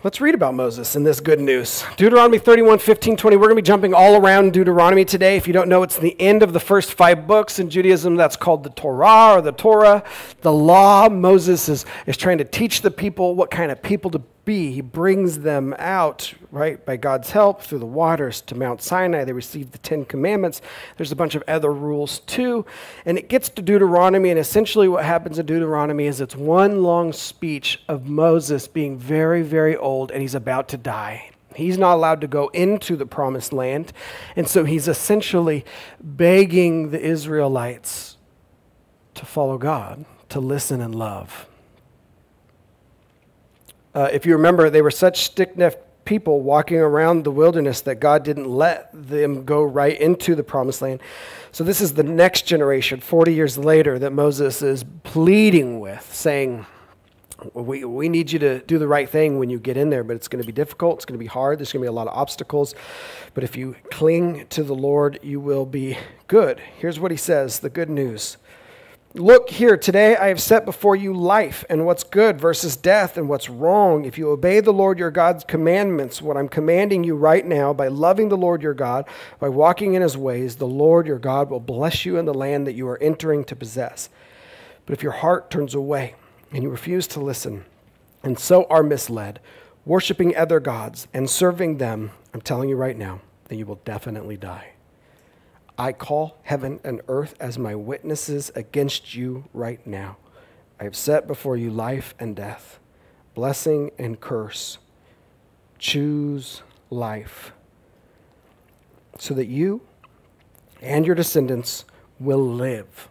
Let's 0.04 0.20
read 0.20 0.34
about 0.34 0.52
Moses 0.52 0.96
and 0.96 1.06
this 1.06 1.18
good 1.18 1.40
news. 1.40 1.82
Deuteronomy 1.96 2.36
31, 2.36 2.78
15, 2.78 3.16
20. 3.16 3.36
We're 3.38 3.44
going 3.44 3.56
to 3.56 3.62
be 3.62 3.66
jumping 3.66 3.94
all 3.94 4.16
around 4.16 4.52
Deuteronomy 4.52 5.06
today. 5.06 5.38
If 5.38 5.46
you 5.46 5.54
don't 5.54 5.66
know, 5.66 5.82
it's 5.82 5.96
the 5.96 6.14
end 6.20 6.42
of 6.42 6.52
the 6.52 6.60
first 6.60 6.92
five 6.92 7.26
books 7.26 7.58
in 7.58 7.70
Judaism. 7.70 8.14
That's 8.16 8.36
called 8.36 8.64
the 8.64 8.68
Torah 8.68 9.36
or 9.36 9.40
the 9.40 9.52
Torah, 9.52 10.04
the 10.42 10.52
law. 10.52 11.08
Moses 11.08 11.70
is, 11.70 11.86
is 12.06 12.18
trying 12.18 12.36
to 12.36 12.44
teach 12.44 12.82
the 12.82 12.90
people 12.90 13.34
what 13.34 13.50
kind 13.50 13.72
of 13.72 13.82
people 13.82 14.10
to 14.10 14.18
be. 14.44 14.72
He 14.72 14.80
brings 14.80 15.40
them 15.40 15.74
out, 15.78 16.34
right, 16.50 16.84
by 16.84 16.96
God's 16.96 17.30
help 17.30 17.62
through 17.62 17.78
the 17.78 17.86
waters 17.86 18.40
to 18.42 18.54
Mount 18.54 18.82
Sinai. 18.82 19.24
They 19.24 19.32
receive 19.32 19.72
the 19.72 19.78
Ten 19.78 20.04
Commandments. 20.04 20.60
There's 20.96 21.12
a 21.12 21.16
bunch 21.16 21.34
of 21.34 21.42
other 21.48 21.72
rules 21.72 22.20
too. 22.20 22.66
And 23.04 23.18
it 23.18 23.28
gets 23.28 23.48
to 23.50 23.62
Deuteronomy, 23.62 24.30
and 24.30 24.38
essentially 24.38 24.88
what 24.88 25.04
happens 25.04 25.38
in 25.38 25.46
Deuteronomy 25.46 26.06
is 26.06 26.20
it's 26.20 26.36
one 26.36 26.82
long 26.82 27.12
speech 27.12 27.82
of 27.88 28.08
Moses 28.08 28.68
being 28.68 28.98
very, 28.98 29.42
very 29.42 29.76
old, 29.76 30.10
and 30.10 30.22
he's 30.22 30.34
about 30.34 30.68
to 30.68 30.76
die. 30.76 31.30
He's 31.54 31.78
not 31.78 31.94
allowed 31.94 32.20
to 32.22 32.26
go 32.26 32.48
into 32.48 32.96
the 32.96 33.06
promised 33.06 33.52
land. 33.52 33.92
And 34.34 34.48
so 34.48 34.64
he's 34.64 34.88
essentially 34.88 35.64
begging 36.00 36.90
the 36.90 37.00
Israelites 37.00 38.16
to 39.14 39.24
follow 39.24 39.56
God, 39.56 40.04
to 40.30 40.40
listen 40.40 40.80
and 40.80 40.94
love. 40.94 41.46
Uh, 43.94 44.08
if 44.12 44.26
you 44.26 44.32
remember, 44.32 44.70
they 44.70 44.82
were 44.82 44.90
such 44.90 45.24
stick 45.24 45.56
necked 45.56 45.78
people 46.04 46.42
walking 46.42 46.78
around 46.78 47.24
the 47.24 47.30
wilderness 47.30 47.80
that 47.82 47.96
God 47.96 48.24
didn't 48.24 48.48
let 48.48 48.90
them 48.92 49.44
go 49.44 49.62
right 49.62 49.98
into 49.98 50.34
the 50.34 50.42
promised 50.42 50.82
land. 50.82 51.00
So, 51.52 51.64
this 51.64 51.80
is 51.80 51.94
the 51.94 52.02
next 52.02 52.42
generation, 52.42 53.00
40 53.00 53.32
years 53.32 53.56
later, 53.56 53.98
that 53.98 54.12
Moses 54.12 54.62
is 54.62 54.84
pleading 55.04 55.80
with, 55.80 56.12
saying, 56.14 56.66
we, 57.52 57.84
we 57.84 58.08
need 58.08 58.32
you 58.32 58.38
to 58.38 58.60
do 58.60 58.78
the 58.78 58.88
right 58.88 59.08
thing 59.08 59.38
when 59.38 59.50
you 59.50 59.58
get 59.58 59.76
in 59.76 59.90
there, 59.90 60.04
but 60.04 60.16
it's 60.16 60.28
going 60.28 60.42
to 60.42 60.46
be 60.46 60.52
difficult. 60.52 60.96
It's 60.96 61.04
going 61.04 61.18
to 61.18 61.22
be 61.22 61.26
hard. 61.26 61.58
There's 61.58 61.72
going 61.72 61.82
to 61.82 61.84
be 61.84 61.88
a 61.88 61.92
lot 61.92 62.06
of 62.06 62.16
obstacles. 62.16 62.74
But 63.34 63.44
if 63.44 63.56
you 63.56 63.76
cling 63.90 64.46
to 64.48 64.62
the 64.62 64.74
Lord, 64.74 65.18
you 65.22 65.40
will 65.40 65.66
be 65.66 65.98
good. 66.26 66.60
Here's 66.78 66.98
what 66.98 67.10
he 67.10 67.16
says 67.16 67.60
the 67.60 67.70
good 67.70 67.90
news 67.90 68.38
Look 69.16 69.48
here, 69.48 69.76
today 69.76 70.16
I 70.16 70.26
have 70.26 70.42
set 70.42 70.64
before 70.64 70.96
you 70.96 71.14
life 71.14 71.64
and 71.70 71.86
what's 71.86 72.02
good 72.02 72.40
versus 72.40 72.74
death 72.74 73.16
and 73.16 73.28
what's 73.28 73.48
wrong. 73.48 74.04
If 74.04 74.18
you 74.18 74.28
obey 74.28 74.58
the 74.58 74.72
Lord 74.72 74.98
your 74.98 75.12
God's 75.12 75.44
commandments, 75.44 76.20
what 76.20 76.36
I'm 76.36 76.48
commanding 76.48 77.04
you 77.04 77.14
right 77.14 77.46
now, 77.46 77.72
by 77.72 77.86
loving 77.86 78.28
the 78.28 78.36
Lord 78.36 78.60
your 78.60 78.74
God, 78.74 79.06
by 79.38 79.48
walking 79.48 79.94
in 79.94 80.02
his 80.02 80.16
ways, 80.16 80.56
the 80.56 80.66
Lord 80.66 81.06
your 81.06 81.20
God 81.20 81.48
will 81.48 81.60
bless 81.60 82.04
you 82.04 82.16
in 82.16 82.24
the 82.24 82.34
land 82.34 82.66
that 82.66 82.72
you 82.72 82.88
are 82.88 83.00
entering 83.00 83.44
to 83.44 83.54
possess. 83.54 84.08
But 84.84 84.94
if 84.94 85.02
your 85.04 85.12
heart 85.12 85.48
turns 85.48 85.76
away 85.76 86.16
and 86.50 86.64
you 86.64 86.68
refuse 86.68 87.06
to 87.08 87.20
listen, 87.20 87.64
and 88.24 88.36
so 88.36 88.64
are 88.64 88.82
misled, 88.82 89.38
worshiping 89.84 90.36
other 90.36 90.58
gods 90.58 91.06
and 91.14 91.30
serving 91.30 91.78
them, 91.78 92.10
I'm 92.32 92.40
telling 92.40 92.68
you 92.68 92.74
right 92.74 92.98
now, 92.98 93.20
that 93.44 93.54
you 93.54 93.64
will 93.64 93.80
definitely 93.84 94.36
die. 94.36 94.73
I 95.78 95.92
call 95.92 96.38
heaven 96.42 96.80
and 96.84 97.00
earth 97.08 97.34
as 97.40 97.58
my 97.58 97.74
witnesses 97.74 98.50
against 98.54 99.14
you 99.14 99.44
right 99.52 99.84
now. 99.86 100.16
I 100.78 100.84
have 100.84 100.96
set 100.96 101.26
before 101.26 101.56
you 101.56 101.70
life 101.70 102.14
and 102.18 102.36
death, 102.36 102.78
blessing 103.34 103.90
and 103.98 104.20
curse. 104.20 104.78
Choose 105.78 106.62
life 106.90 107.52
so 109.18 109.34
that 109.34 109.46
you 109.46 109.80
and 110.80 111.06
your 111.06 111.14
descendants 111.14 111.84
will 112.20 112.44
live 112.44 113.08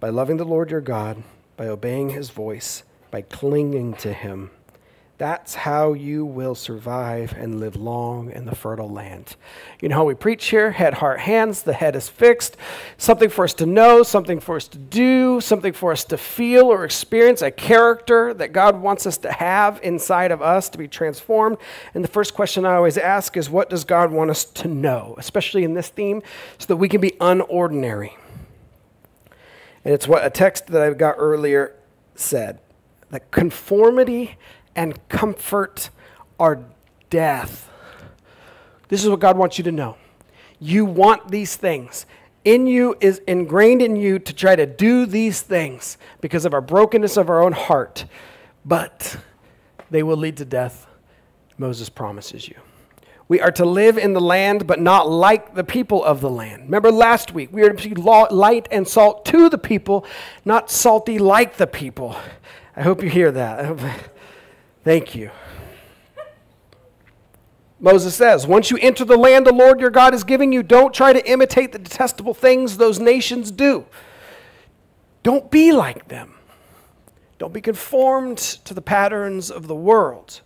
by 0.00 0.08
loving 0.08 0.36
the 0.36 0.44
Lord 0.44 0.70
your 0.70 0.80
God, 0.80 1.22
by 1.56 1.66
obeying 1.66 2.10
his 2.10 2.30
voice, 2.30 2.82
by 3.10 3.22
clinging 3.22 3.94
to 3.94 4.12
him. 4.12 4.50
That's 5.24 5.54
how 5.54 5.94
you 5.94 6.26
will 6.26 6.54
survive 6.54 7.32
and 7.32 7.58
live 7.58 7.76
long 7.76 8.30
in 8.30 8.44
the 8.44 8.54
fertile 8.54 8.90
land. 8.90 9.36
You 9.80 9.88
know 9.88 9.96
how 9.96 10.04
we 10.04 10.12
preach 10.12 10.48
here 10.48 10.70
head, 10.70 10.92
heart, 10.92 11.18
hands. 11.18 11.62
The 11.62 11.72
head 11.72 11.96
is 11.96 12.10
fixed. 12.10 12.58
Something 12.98 13.30
for 13.30 13.44
us 13.44 13.54
to 13.54 13.64
know, 13.64 14.02
something 14.02 14.38
for 14.38 14.56
us 14.56 14.68
to 14.68 14.76
do, 14.76 15.40
something 15.40 15.72
for 15.72 15.92
us 15.92 16.04
to 16.04 16.18
feel 16.18 16.66
or 16.66 16.84
experience, 16.84 17.40
a 17.40 17.50
character 17.50 18.34
that 18.34 18.52
God 18.52 18.82
wants 18.82 19.06
us 19.06 19.16
to 19.16 19.32
have 19.32 19.80
inside 19.82 20.30
of 20.30 20.42
us 20.42 20.68
to 20.68 20.76
be 20.76 20.88
transformed. 20.88 21.56
And 21.94 22.04
the 22.04 22.08
first 22.08 22.34
question 22.34 22.66
I 22.66 22.74
always 22.74 22.98
ask 22.98 23.38
is 23.38 23.48
what 23.48 23.70
does 23.70 23.84
God 23.84 24.12
want 24.12 24.30
us 24.30 24.44
to 24.44 24.68
know, 24.68 25.14
especially 25.16 25.64
in 25.64 25.72
this 25.72 25.88
theme, 25.88 26.22
so 26.58 26.66
that 26.66 26.76
we 26.76 26.90
can 26.90 27.00
be 27.00 27.12
unordinary? 27.12 28.12
And 29.86 29.94
it's 29.94 30.06
what 30.06 30.22
a 30.22 30.28
text 30.28 30.66
that 30.66 30.82
I 30.82 30.92
got 30.92 31.14
earlier 31.16 31.74
said 32.14 32.58
that 33.10 33.30
conformity 33.30 34.36
and 34.76 35.08
comfort 35.08 35.90
are 36.38 36.64
death. 37.10 37.70
This 38.88 39.02
is 39.02 39.10
what 39.10 39.20
God 39.20 39.36
wants 39.36 39.58
you 39.58 39.64
to 39.64 39.72
know. 39.72 39.96
You 40.60 40.84
want 40.84 41.30
these 41.30 41.56
things. 41.56 42.06
In 42.44 42.66
you 42.66 42.94
is 43.00 43.18
ingrained 43.26 43.80
in 43.80 43.96
you 43.96 44.18
to 44.18 44.32
try 44.34 44.54
to 44.54 44.66
do 44.66 45.06
these 45.06 45.40
things 45.40 45.96
because 46.20 46.44
of 46.44 46.52
our 46.52 46.60
brokenness 46.60 47.16
of 47.16 47.30
our 47.30 47.42
own 47.42 47.52
heart, 47.52 48.04
but 48.64 49.16
they 49.90 50.02
will 50.02 50.16
lead 50.16 50.36
to 50.38 50.44
death. 50.44 50.86
Moses 51.56 51.88
promises 51.88 52.48
you. 52.48 52.56
We 53.26 53.40
are 53.40 53.52
to 53.52 53.64
live 53.64 53.96
in 53.96 54.12
the 54.12 54.20
land, 54.20 54.66
but 54.66 54.80
not 54.80 55.08
like 55.08 55.54
the 55.54 55.64
people 55.64 56.04
of 56.04 56.20
the 56.20 56.28
land. 56.28 56.64
Remember 56.64 56.92
last 56.92 57.32
week, 57.32 57.48
we 57.50 57.62
are 57.62 57.72
to 57.72 57.88
be 57.88 57.94
light 57.94 58.68
and 58.70 58.86
salt 58.86 59.24
to 59.26 59.48
the 59.48 59.56
people, 59.56 60.04
not 60.44 60.70
salty 60.70 61.18
like 61.18 61.56
the 61.56 61.66
people. 61.66 62.16
I 62.76 62.82
hope 62.82 63.02
you 63.02 63.08
hear 63.08 63.32
that. 63.32 64.10
Thank 64.84 65.14
you. 65.14 65.30
Moses 67.80 68.14
says, 68.14 68.46
Once 68.46 68.70
you 68.70 68.78
enter 68.80 69.04
the 69.04 69.16
land 69.16 69.46
the 69.46 69.52
Lord 69.52 69.80
your 69.80 69.90
God 69.90 70.14
is 70.14 70.24
giving 70.24 70.52
you, 70.52 70.62
don't 70.62 70.94
try 70.94 71.12
to 71.12 71.30
imitate 71.30 71.72
the 71.72 71.78
detestable 71.78 72.34
things 72.34 72.76
those 72.76 73.00
nations 73.00 73.50
do. 73.50 73.86
Don't 75.22 75.50
be 75.50 75.72
like 75.72 76.08
them. 76.08 76.34
Don't 77.38 77.52
be 77.52 77.60
conformed 77.60 78.38
to 78.38 78.74
the 78.74 78.82
patterns 78.82 79.50
of 79.50 79.66
the 79.66 79.74
world. 79.74 80.42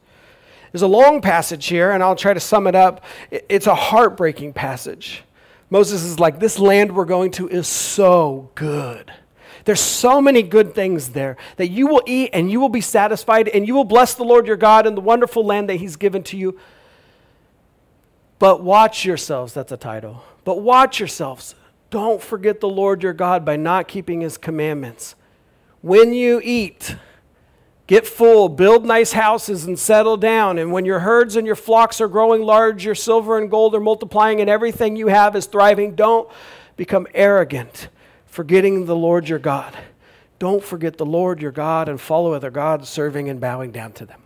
There's 0.73 0.83
a 0.83 0.89
long 0.89 1.21
passage 1.21 1.67
here, 1.67 1.91
and 1.91 2.03
I'll 2.03 2.17
try 2.17 2.33
to 2.33 2.41
sum 2.41 2.67
it 2.67 2.75
up. 2.75 3.05
It's 3.31 3.67
a 3.67 3.75
heartbreaking 3.75 4.53
passage. 4.53 5.25
Moses 5.71 6.03
is 6.03 6.21
like, 6.21 6.39
This 6.39 6.59
land 6.59 6.95
we're 6.95 7.05
going 7.05 7.33
to 7.33 7.49
is 7.49 7.67
so 7.67 8.51
good. 8.55 9.13
There's 9.69 9.81
so 9.81 10.23
many 10.23 10.43
good 10.43 10.75
things 10.75 11.11
there 11.11 11.37
that 11.57 11.69
you 11.69 11.89
will 11.89 12.01
eat 12.07 12.31
and 12.33 12.51
you 12.51 12.59
will 12.59 12.71
be 12.71 12.81
satisfied 12.81 13.49
and 13.49 13.69
you 13.69 13.75
will 13.75 13.85
bless 13.85 14.15
the 14.15 14.23
Lord 14.25 14.47
your 14.47 14.57
God 14.57 14.87
in 14.87 14.95
the 14.95 15.03
wonderful 15.03 15.45
land 15.45 15.69
that 15.69 15.75
he's 15.75 15.97
given 15.97 16.23
to 16.23 16.39
you. 16.39 16.59
But 18.39 18.63
watch 18.63 19.05
yourselves, 19.05 19.53
that's 19.53 19.71
a 19.71 19.77
title. 19.77 20.25
But 20.43 20.63
watch 20.63 21.01
yourselves. 21.01 21.55
Don't 21.91 22.23
forget 22.23 22.61
the 22.61 22.69
Lord 22.71 23.03
your 23.03 23.13
God 23.13 23.45
by 23.45 23.57
not 23.57 23.89
keeping 23.89 24.23
his 24.23 24.39
commandments. 24.39 25.15
When 25.83 26.15
you 26.15 26.41
eat, 26.43 26.97
get 27.87 28.07
full, 28.07 28.49
build 28.49 28.87
nice 28.87 29.13
houses, 29.13 29.67
and 29.67 29.79
settle 29.79 30.17
down. 30.17 30.57
And 30.57 30.73
when 30.73 30.87
your 30.87 31.01
herds 31.01 31.37
and 31.37 31.47
your 31.47 31.57
flocks 31.57 32.01
are 32.01 32.09
growing 32.09 32.41
large, 32.41 32.87
your 32.87 32.95
silver 32.95 33.37
and 33.37 33.51
gold 33.51 33.75
are 33.75 33.81
multiplying, 33.81 34.41
and 34.41 34.49
everything 34.49 34.97
you 34.97 35.09
have 35.09 35.37
is 35.37 35.45
thriving, 35.45 35.95
don't 35.95 36.27
become 36.79 37.07
arrogant 37.13 37.89
forgetting 38.39 38.87
the 38.87 38.95
Lord 38.95 39.29
your 39.29 39.41
God. 39.41 39.77
Don't 40.39 40.63
forget 40.63 40.97
the 40.97 41.05
Lord 41.05 41.43
your 41.43 41.51
God 41.51 41.89
and 41.89 42.01
follow 42.01 42.35
other 42.35 42.53
gods, 42.53 42.89
serving 42.89 43.29
and 43.29 43.41
bowing 43.41 43.73
down 43.73 43.91
to 43.95 44.07
them. 44.07 44.23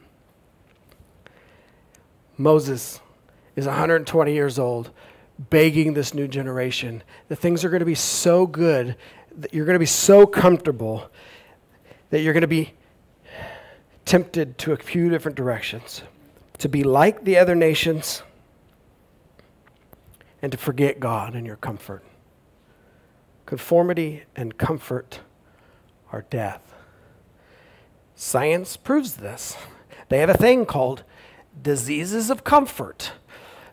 Moses 2.37 3.01
is 3.57 3.65
120 3.65 4.35
years 4.35 4.59
old, 4.59 4.91
begging 5.39 5.95
this 5.95 6.13
new 6.13 6.29
generation 6.29 7.03
that 7.29 7.37
things 7.37 7.65
are 7.65 7.71
going 7.71 7.81
to 7.81 7.87
be 7.87 7.95
so 7.95 8.47
good, 8.47 8.97
that 9.35 9.55
you're 9.55 9.65
going 9.65 9.77
to 9.77 9.79
be 9.79 9.87
so 9.87 10.27
comfortable, 10.27 11.11
that 12.11 12.21
you're 12.21 12.35
going 12.35 12.43
to 12.43 12.47
be 12.47 12.75
tempted 14.05 14.59
to 14.59 14.73
a 14.73 14.77
few 14.77 15.09
different 15.09 15.39
directions. 15.39 16.03
To 16.59 16.69
be 16.69 16.85
like 16.85 17.25
the 17.25 17.39
other 17.39 17.55
nations 17.55 18.23
and 20.43 20.53
to 20.53 20.59
forget 20.59 21.01
God 21.01 21.35
and 21.35 21.47
your 21.47 21.57
comfort. 21.57 22.05
Conformity 23.47 24.25
and 24.37 24.57
comfort 24.57 25.21
are 26.13 26.23
death. 26.31 26.75
Science 28.15 28.77
proves 28.77 29.17
this. 29.17 29.57
They 30.09 30.19
have 30.19 30.31
a 30.31 30.35
thing 30.35 30.67
called 30.67 31.03
diseases 31.61 32.31
of 32.31 32.45
comfort. 32.45 33.13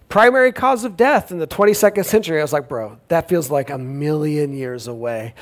Primary 0.07 0.51
cause 0.51 0.83
of 0.83 0.97
death 0.97 1.31
in 1.31 1.37
the 1.37 1.47
22nd 1.47 2.03
century. 2.03 2.39
I 2.39 2.43
was 2.43 2.53
like, 2.53 2.67
bro, 2.67 2.99
that 3.09 3.29
feels 3.29 3.51
like 3.51 3.69
a 3.69 3.77
million 3.77 4.53
years 4.53 4.87
away. 4.87 5.35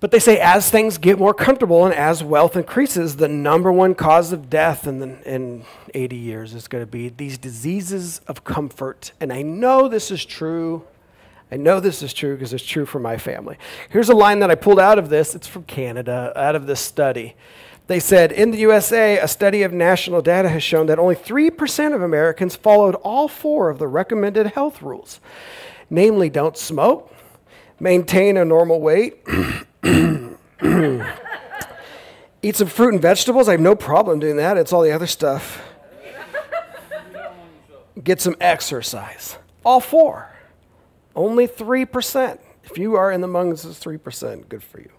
But 0.00 0.12
they 0.12 0.20
say 0.20 0.38
as 0.38 0.70
things 0.70 0.96
get 0.96 1.18
more 1.18 1.34
comfortable 1.34 1.84
and 1.84 1.94
as 1.94 2.22
wealth 2.22 2.56
increases, 2.56 3.16
the 3.16 3.26
number 3.26 3.72
one 3.72 3.94
cause 3.94 4.32
of 4.32 4.48
death 4.48 4.86
in, 4.86 5.00
the, 5.00 5.34
in 5.34 5.64
80 5.92 6.16
years 6.16 6.54
is 6.54 6.68
going 6.68 6.82
to 6.82 6.86
be 6.86 7.08
these 7.08 7.36
diseases 7.36 8.20
of 8.28 8.44
comfort. 8.44 9.12
And 9.18 9.32
I 9.32 9.42
know 9.42 9.88
this 9.88 10.10
is 10.10 10.24
true. 10.24 10.86
I 11.50 11.56
know 11.56 11.80
this 11.80 12.02
is 12.02 12.12
true 12.12 12.34
because 12.34 12.52
it's 12.52 12.64
true 12.64 12.86
for 12.86 12.98
my 12.98 13.16
family. 13.16 13.56
Here's 13.88 14.08
a 14.08 14.14
line 14.14 14.40
that 14.40 14.50
I 14.50 14.54
pulled 14.54 14.78
out 14.80 14.98
of 14.98 15.08
this. 15.08 15.34
It's 15.34 15.46
from 15.46 15.64
Canada, 15.64 16.32
out 16.36 16.54
of 16.54 16.66
this 16.66 16.80
study. 16.80 17.36
They 17.86 18.00
said 18.00 18.32
in 18.32 18.50
the 18.50 18.58
USA, 18.58 19.18
a 19.18 19.26
study 19.26 19.62
of 19.62 19.72
national 19.72 20.20
data 20.20 20.50
has 20.50 20.62
shown 20.62 20.86
that 20.86 20.98
only 20.98 21.16
3% 21.16 21.94
of 21.94 22.02
Americans 22.02 22.54
followed 22.54 22.96
all 22.96 23.28
four 23.28 23.70
of 23.70 23.78
the 23.78 23.88
recommended 23.88 24.48
health 24.48 24.82
rules 24.82 25.20
namely, 25.90 26.28
don't 26.28 26.56
smoke, 26.56 27.12
maintain 27.80 28.36
a 28.36 28.44
normal 28.44 28.80
weight. 28.80 29.24
Eat 32.42 32.56
some 32.56 32.68
fruit 32.68 32.92
and 32.92 33.02
vegetables. 33.02 33.48
I 33.48 33.52
have 33.52 33.60
no 33.60 33.74
problem 33.74 34.20
doing 34.20 34.36
that. 34.36 34.56
It's 34.56 34.72
all 34.72 34.82
the 34.82 34.92
other 34.92 35.06
stuff. 35.06 35.62
Get 38.02 38.20
some 38.20 38.36
exercise. 38.40 39.38
All 39.64 39.80
four. 39.80 40.30
Only 41.14 41.48
3%. 41.48 42.38
If 42.64 42.78
you 42.78 42.96
are 42.96 43.10
in 43.10 43.20
the 43.20 43.28
amongst 43.28 43.64
the 43.64 43.70
3%, 43.70 44.48
good 44.48 44.62
for 44.62 44.80
you. 44.80 44.90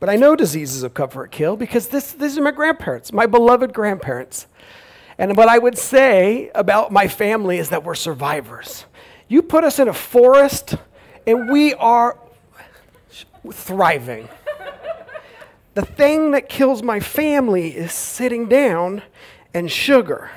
But 0.00 0.08
I 0.08 0.16
know 0.16 0.34
diseases 0.34 0.82
of 0.82 0.94
comfort 0.94 1.30
kill 1.30 1.56
because 1.56 1.88
this, 1.88 2.12
these 2.12 2.36
are 2.36 2.42
my 2.42 2.50
grandparents, 2.50 3.12
my 3.12 3.26
beloved 3.26 3.72
grandparents. 3.72 4.46
And 5.18 5.36
what 5.36 5.48
I 5.48 5.58
would 5.58 5.78
say 5.78 6.50
about 6.54 6.90
my 6.90 7.06
family 7.06 7.58
is 7.58 7.68
that 7.68 7.84
we're 7.84 7.94
survivors. 7.94 8.86
You 9.28 9.42
put 9.42 9.62
us 9.62 9.78
in 9.78 9.88
a 9.88 9.92
forest, 9.92 10.74
and 11.26 11.48
we 11.50 11.74
are 11.74 12.18
thriving. 13.52 14.28
the 15.74 15.84
thing 15.84 16.32
that 16.32 16.48
kills 16.48 16.82
my 16.82 16.98
family 16.98 17.68
is 17.76 17.92
sitting 17.92 18.48
down 18.48 19.02
and 19.54 19.70
sugar. 19.70 20.30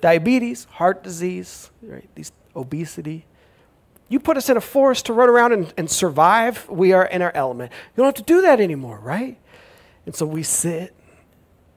Diabetes, 0.00 0.64
heart 0.64 1.04
disease, 1.04 1.70
right? 1.82 2.08
These 2.14 2.32
obesity. 2.54 3.26
You 4.08 4.18
put 4.18 4.36
us 4.36 4.48
in 4.48 4.56
a 4.56 4.60
forest 4.60 5.06
to 5.06 5.12
run 5.12 5.28
around 5.28 5.52
and, 5.52 5.72
and 5.76 5.90
survive, 5.90 6.68
we 6.68 6.92
are 6.92 7.04
in 7.06 7.22
our 7.22 7.32
element. 7.34 7.72
You 7.72 8.02
don't 8.02 8.06
have 8.06 8.26
to 8.26 8.32
do 8.32 8.42
that 8.42 8.60
anymore, 8.60 8.98
right? 8.98 9.38
And 10.04 10.14
so 10.14 10.26
we 10.26 10.42
sit 10.42 10.94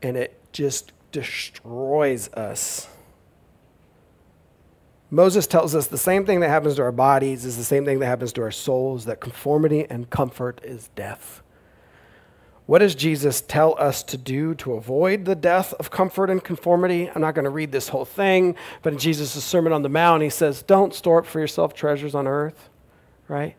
and 0.01 0.17
it 0.17 0.39
just 0.51 0.91
destroys 1.11 2.29
us. 2.33 2.87
Moses 5.11 5.45
tells 5.45 5.75
us 5.75 5.85
the 5.85 5.97
same 5.97 6.25
thing 6.25 6.39
that 6.39 6.49
happens 6.49 6.75
to 6.77 6.81
our 6.81 6.91
bodies 6.91 7.45
is 7.45 7.55
the 7.55 7.63
same 7.63 7.85
thing 7.85 7.99
that 7.99 8.07
happens 8.07 8.33
to 8.33 8.41
our 8.41 8.49
souls, 8.49 9.05
that 9.05 9.19
conformity 9.19 9.85
and 9.87 10.09
comfort 10.09 10.59
is 10.63 10.89
death. 10.95 11.42
What 12.65 12.79
does 12.79 12.95
Jesus 12.95 13.41
tell 13.41 13.75
us 13.77 14.03
to 14.03 14.17
do 14.17 14.55
to 14.55 14.73
avoid 14.73 15.25
the 15.25 15.35
death 15.35 15.73
of 15.73 15.91
comfort 15.91 16.29
and 16.29 16.41
conformity? 16.41 17.09
I'm 17.13 17.21
not 17.21 17.35
going 17.35 17.43
to 17.43 17.51
read 17.51 17.73
this 17.73 17.89
whole 17.89 18.05
thing, 18.05 18.55
but 18.81 18.93
in 18.93 18.99
Jesus' 18.99 19.43
Sermon 19.43 19.73
on 19.73 19.81
the 19.81 19.89
Mount, 19.89 20.23
he 20.23 20.29
says, 20.29 20.63
Don't 20.63 20.93
store 20.93 21.19
up 21.19 21.25
for 21.25 21.41
yourself 21.41 21.73
treasures 21.73 22.15
on 22.15 22.25
earth, 22.25 22.69
right? 23.27 23.55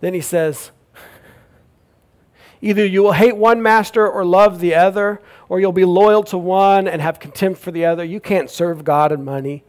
Then 0.00 0.12
he 0.12 0.20
says, 0.20 0.72
Either 2.60 2.84
you 2.84 3.04
will 3.04 3.12
hate 3.12 3.36
one 3.36 3.62
master 3.62 4.08
or 4.08 4.24
love 4.24 4.58
the 4.58 4.74
other, 4.74 5.20
or 5.48 5.60
you'll 5.60 5.70
be 5.70 5.84
loyal 5.84 6.24
to 6.24 6.38
one 6.38 6.88
and 6.88 7.00
have 7.00 7.20
contempt 7.20 7.60
for 7.60 7.70
the 7.70 7.84
other. 7.84 8.02
You 8.02 8.18
can't 8.18 8.50
serve 8.50 8.82
God 8.82 9.12
and 9.12 9.24
money. 9.24 9.62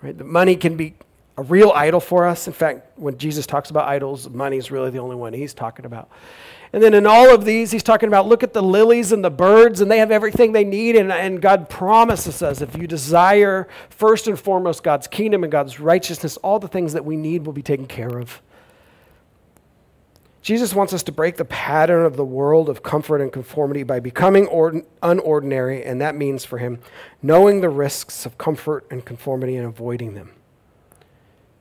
Right? 0.00 0.16
The 0.16 0.24
money 0.24 0.54
can 0.54 0.76
be 0.76 0.94
a 1.36 1.42
real 1.42 1.72
idol 1.74 2.00
for 2.00 2.26
us. 2.26 2.46
In 2.46 2.52
fact, 2.52 2.98
when 2.98 3.18
Jesus 3.18 3.46
talks 3.46 3.70
about 3.70 3.88
idols, 3.88 4.28
money 4.28 4.58
is 4.58 4.70
really 4.70 4.90
the 4.90 4.98
only 4.98 5.16
one 5.16 5.32
he's 5.32 5.54
talking 5.54 5.84
about. 5.84 6.08
And 6.72 6.82
then 6.82 6.94
in 6.94 7.06
all 7.06 7.32
of 7.32 7.44
these, 7.44 7.70
he's 7.70 7.82
talking 7.82 8.08
about 8.08 8.26
look 8.26 8.42
at 8.42 8.52
the 8.52 8.62
lilies 8.62 9.12
and 9.12 9.24
the 9.24 9.30
birds, 9.30 9.80
and 9.80 9.90
they 9.90 9.98
have 9.98 10.10
everything 10.10 10.52
they 10.52 10.64
need. 10.64 10.96
And, 10.96 11.12
and 11.12 11.40
God 11.40 11.68
promises 11.68 12.42
us 12.42 12.60
if 12.60 12.76
you 12.76 12.86
desire 12.86 13.68
first 13.88 14.26
and 14.26 14.38
foremost 14.38 14.82
God's 14.82 15.06
kingdom 15.06 15.44
and 15.44 15.52
God's 15.52 15.78
righteousness, 15.80 16.36
all 16.38 16.58
the 16.58 16.68
things 16.68 16.92
that 16.92 17.04
we 17.04 17.16
need 17.16 17.46
will 17.46 17.52
be 17.52 17.62
taken 17.62 17.86
care 17.86 18.18
of. 18.18 18.42
Jesus 20.46 20.74
wants 20.74 20.92
us 20.92 21.02
to 21.02 21.10
break 21.10 21.38
the 21.38 21.44
pattern 21.44 22.04
of 22.04 22.16
the 22.16 22.24
world 22.24 22.68
of 22.68 22.84
comfort 22.84 23.20
and 23.20 23.32
conformity 23.32 23.82
by 23.82 23.98
becoming 23.98 24.46
unordinary, 24.46 25.82
and 25.84 26.00
that 26.00 26.14
means 26.14 26.44
for 26.44 26.58
him 26.58 26.78
knowing 27.20 27.62
the 27.62 27.68
risks 27.68 28.24
of 28.24 28.38
comfort 28.38 28.86
and 28.88 29.04
conformity 29.04 29.56
and 29.56 29.66
avoiding 29.66 30.14
them. 30.14 30.30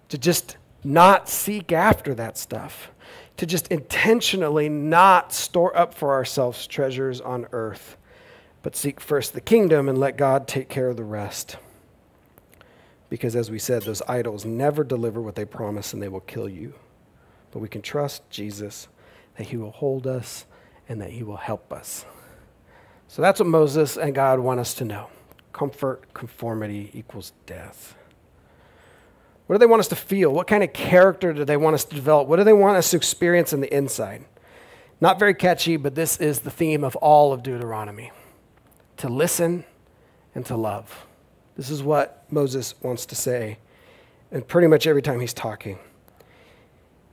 To 0.10 0.20
just 0.20 0.58
not 0.84 1.28
seek 1.28 1.72
after 1.72 2.14
that 2.14 2.38
stuff 2.38 2.92
to 3.38 3.46
just 3.46 3.68
intentionally 3.68 4.70
not 4.70 5.34
store 5.34 5.76
up 5.78 5.94
for 5.94 6.12
ourselves 6.12 6.68
treasures 6.68 7.20
on 7.20 7.48
earth, 7.52 7.98
but 8.64 8.76
seek 8.76 9.00
first 9.00 9.34
the 9.34 9.42
kingdom 9.42 9.90
and 9.90 9.98
let 9.98 10.18
God 10.18 10.48
take 10.48 10.70
care 10.70 10.90
of 10.90 10.98
the 10.98 11.04
rest. 11.04 11.58
Because 13.10 13.36
as 13.36 13.52
we 13.52 13.60
said, 13.60 13.84
those 13.84 14.02
idols 14.08 14.46
never 14.46 14.84
deliver 14.84 15.22
what 15.22 15.36
they 15.36 15.46
promise 15.46 15.94
and 15.94 16.02
they 16.02 16.08
will 16.08 16.22
kill 16.22 16.50
you. 16.50 16.74
But 17.52 17.60
we 17.60 17.70
can 17.70 17.82
trust 17.82 18.28
Jesus 18.30 18.88
that 19.38 19.48
he 19.48 19.58
will 19.58 19.72
hold 19.72 20.08
us 20.08 20.46
and 20.88 21.02
that 21.02 21.12
he 21.12 21.24
will 21.24 21.38
help 21.38 21.72
us. 21.72 22.06
So 23.08 23.22
that's 23.22 23.40
what 23.40 23.48
Moses 23.48 23.98
and 23.98 24.16
God 24.16 24.40
want 24.40 24.60
us 24.60 24.74
to 24.76 24.86
know. 24.86 25.08
Comfort, 25.54 26.14
conformity 26.14 26.90
equals 26.94 27.34
death. 27.46 27.96
What 29.48 29.56
do 29.56 29.60
they 29.60 29.66
want 29.66 29.82
us 29.82 29.88
to 29.90 29.96
feel? 29.96 30.32
What 30.32 30.48
kind 30.48 30.64
of 30.64 30.74
character 30.74 31.32
do 31.32 31.46
they 31.46 31.58
want 31.58 31.76
us 31.76 31.86
to 31.86 31.96
develop? 31.96 32.28
What 32.28 32.38
do 32.38 32.44
they 32.44 32.54
want 32.54 32.78
us 32.78 32.92
to 32.92 32.98
experience 32.98 33.54
in 33.54 33.62
the 33.62 33.74
inside? 33.76 34.26
Not 35.00 35.20
very 35.20 35.34
catchy, 35.34 35.78
but 35.78 35.94
this 35.94 36.18
is 36.18 36.40
the 36.40 36.50
theme 36.50 36.84
of 36.84 36.96
all 36.98 37.32
of 37.34 37.44
Deuteronomy 37.44 38.12
to 38.98 39.10
listen 39.10 39.66
and 40.34 40.46
to 40.46 40.56
love. 40.56 41.06
This 41.56 41.70
is 41.70 41.84
what 41.84 42.26
Moses 42.32 42.74
wants 42.82 43.06
to 43.08 43.16
say, 43.16 43.60
and 44.32 44.48
pretty 44.48 44.68
much 44.68 44.88
every 44.88 45.02
time 45.02 45.20
he's 45.20 45.34
talking. 45.34 45.78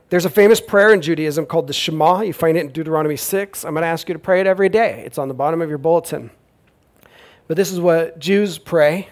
There's 0.09 0.25
a 0.25 0.29
famous 0.29 0.61
prayer 0.61 0.93
in 0.93 1.01
Judaism 1.01 1.45
called 1.45 1.67
the 1.67 1.73
Shema. 1.73 2.21
You 2.21 2.33
find 2.33 2.57
it 2.57 2.61
in 2.61 2.71
Deuteronomy 2.71 3.15
6. 3.15 3.65
I'm 3.65 3.73
going 3.73 3.81
to 3.81 3.87
ask 3.87 4.07
you 4.07 4.13
to 4.13 4.19
pray 4.19 4.41
it 4.41 4.47
every 4.47 4.69
day. 4.69 5.03
It's 5.05 5.17
on 5.17 5.27
the 5.27 5.33
bottom 5.33 5.61
of 5.61 5.69
your 5.69 5.77
bulletin. 5.77 6.29
But 7.47 7.57
this 7.57 7.71
is 7.71 7.79
what 7.79 8.19
Jews 8.19 8.57
pray 8.57 9.09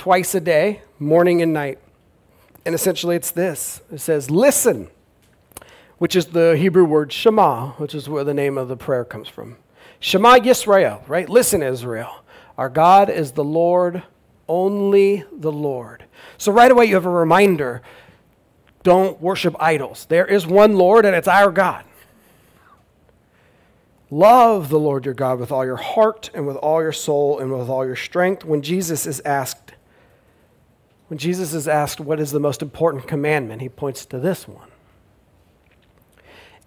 twice 0.00 0.34
a 0.34 0.40
day, 0.40 0.80
morning 0.98 1.42
and 1.42 1.52
night. 1.52 1.78
And 2.64 2.74
essentially 2.74 3.16
it's 3.16 3.30
this 3.30 3.82
it 3.92 3.98
says, 3.98 4.30
Listen, 4.30 4.88
which 5.98 6.16
is 6.16 6.28
the 6.28 6.56
Hebrew 6.56 6.86
word 6.86 7.12
Shema, 7.12 7.72
which 7.72 7.94
is 7.94 8.08
where 8.08 8.24
the 8.24 8.32
name 8.32 8.56
of 8.56 8.68
the 8.68 8.78
prayer 8.78 9.04
comes 9.04 9.28
from. 9.28 9.58
Shema 9.98 10.38
Yisrael, 10.38 11.06
right? 11.06 11.28
Listen, 11.28 11.62
Israel. 11.62 12.24
Our 12.56 12.70
God 12.70 13.10
is 13.10 13.32
the 13.32 13.44
Lord, 13.44 14.02
only 14.48 15.22
the 15.30 15.52
Lord. 15.52 16.04
So 16.38 16.50
right 16.50 16.70
away 16.70 16.86
you 16.86 16.94
have 16.94 17.04
a 17.04 17.10
reminder 17.10 17.82
don't 18.82 19.20
worship 19.20 19.54
idols. 19.60 20.06
There 20.08 20.24
is 20.24 20.46
one 20.46 20.76
Lord, 20.76 21.04
and 21.04 21.14
it's 21.14 21.28
our 21.28 21.52
God. 21.52 21.84
Love 24.10 24.70
the 24.70 24.78
Lord 24.78 25.04
your 25.04 25.12
God 25.12 25.38
with 25.38 25.52
all 25.52 25.66
your 25.66 25.76
heart 25.76 26.30
and 26.32 26.46
with 26.46 26.56
all 26.56 26.80
your 26.80 26.90
soul 26.90 27.38
and 27.38 27.52
with 27.52 27.68
all 27.68 27.84
your 27.84 27.96
strength. 27.96 28.46
When 28.46 28.62
Jesus 28.62 29.06
is 29.06 29.20
asked, 29.26 29.69
when 31.10 31.18
Jesus 31.18 31.54
is 31.54 31.66
asked 31.66 31.98
what 31.98 32.20
is 32.20 32.30
the 32.30 32.38
most 32.38 32.62
important 32.62 33.08
commandment, 33.08 33.60
he 33.60 33.68
points 33.68 34.06
to 34.06 34.20
this 34.20 34.46
one. 34.46 34.68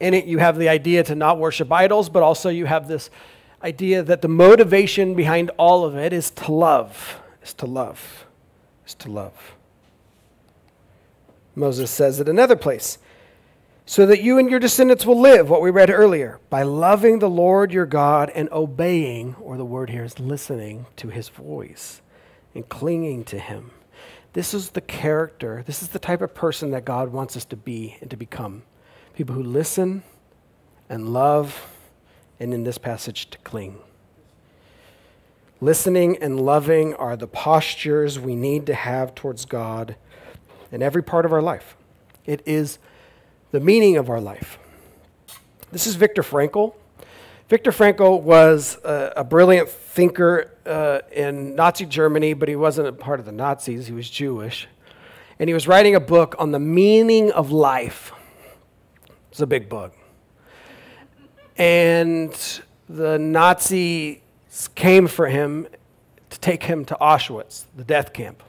In 0.01 0.13
it, 0.13 0.25
you 0.25 0.39
have 0.39 0.58
the 0.58 0.67
idea 0.67 1.01
to 1.06 1.15
not 1.15 1.39
worship 1.39 1.71
idols, 1.71 2.10
but 2.10 2.23
also 2.23 2.49
you 2.49 2.65
have 2.65 2.89
this 2.89 3.10
idea 3.63 4.03
that 4.03 4.21
the 4.21 4.27
motivation 4.27 5.15
behind 5.15 5.49
all 5.58 5.86
of 5.86 5.95
it 5.95 6.12
is 6.12 6.29
to 6.32 6.51
love, 6.51 7.21
is 7.41 7.53
to 7.53 7.65
love, 7.65 8.25
is 8.86 8.93
to 8.95 9.10
love. 9.10 9.56
Moses 11.56 11.89
says 11.89 12.19
it 12.19 12.27
another 12.27 12.58
place 12.58 12.97
so 13.86 14.06
that 14.06 14.21
you 14.21 14.38
and 14.38 14.49
your 14.49 14.60
descendants 14.60 15.06
will 15.06 15.21
live, 15.21 15.49
what 15.49 15.62
we 15.62 15.69
read 15.69 15.89
earlier, 15.89 16.41
by 16.49 16.63
loving 16.63 17.19
the 17.19 17.29
Lord 17.29 17.71
your 17.71 17.86
God 17.86 18.29
and 18.36 18.49
obeying, 18.51 19.36
or 19.36 19.56
the 19.56 19.63
word 19.63 19.89
here 19.89 20.03
is 20.03 20.19
listening 20.19 20.86
to 20.97 21.08
his 21.08 21.29
voice 21.29 22.01
and 22.53 22.67
clinging 22.67 23.23
to 23.23 23.39
him. 23.39 23.71
This 24.34 24.54
is 24.54 24.72
the 24.72 24.82
character, 24.82 25.63
this 25.65 25.84
is 25.84 25.89
the 25.89 26.00
type 26.00 26.22
of 26.22 26.34
person 26.34 26.72
that 26.72 26.86
God 26.86 27.10
wants 27.10 27.38
us 27.38 27.46
to 27.46 27.56
be 27.56 27.98
and 28.02 28.10
to 28.10 28.17
become. 28.17 28.63
People 29.13 29.36
who 29.36 29.43
listen 29.43 30.04
and 30.89 31.13
love, 31.13 31.67
and 32.39 32.54
in 32.54 32.63
this 32.63 32.80
passage, 32.80 33.30
to 33.30 33.38
cling. 33.39 33.78
Listening 35.62 36.17
and 36.17 36.39
loving 36.39 36.93
are 36.96 37.15
the 37.15 37.28
postures 37.28 38.19
we 38.19 38.36
need 38.36 38.65
to 38.65 38.74
have 38.74 39.15
towards 39.15 39.46
God 39.46 39.96
in 40.72 40.82
every 40.82 41.04
part 41.04 41.26
of 41.26 41.32
our 41.32 41.41
life. 41.41 41.78
It 42.26 42.41
is 42.46 42.80
the 43.52 43.60
meaning 43.60 43.98
of 43.98 44.10
our 44.10 44.19
life. 44.19 44.58
This 45.72 45.86
is 45.88 45.96
Viktor 45.96 46.24
Frankl. 46.24 46.74
Viktor 47.54 47.70
Frankl 47.70 48.20
was 48.20 48.80
a, 48.84 49.13
a 49.18 49.24
brilliant 49.24 49.70
thinker 49.70 50.50
uh, 50.66 51.02
in 51.12 51.54
Nazi 51.54 51.86
Germany, 51.86 52.34
but 52.34 52.50
he 52.50 52.56
wasn't 52.56 52.88
a 52.88 52.92
part 52.92 53.20
of 53.20 53.28
the 53.28 53.32
Nazis, 53.32 53.86
he 53.86 53.94
was 53.94 54.10
Jewish. 54.10 54.68
And 55.38 55.48
he 55.48 55.54
was 55.54 55.68
writing 55.68 55.94
a 55.94 56.00
book 56.00 56.34
on 56.39 56.50
the 56.50 56.58
meaning 56.58 57.32
of 57.32 57.52
life. 57.52 58.12
It's 59.30 59.39
a 59.39 59.46
big 59.46 59.70
book. 59.70 59.96
And 61.56 62.34
the 62.89 63.20
Nazis 63.20 64.18
came 64.74 65.06
for 65.06 65.28
him 65.28 65.68
to 66.32 66.39
take 66.39 66.63
him 66.63 66.86
to 66.86 66.98
Auschwitz, 67.00 67.66
the 67.76 67.84
death 67.84 68.13
camp. 68.13 68.42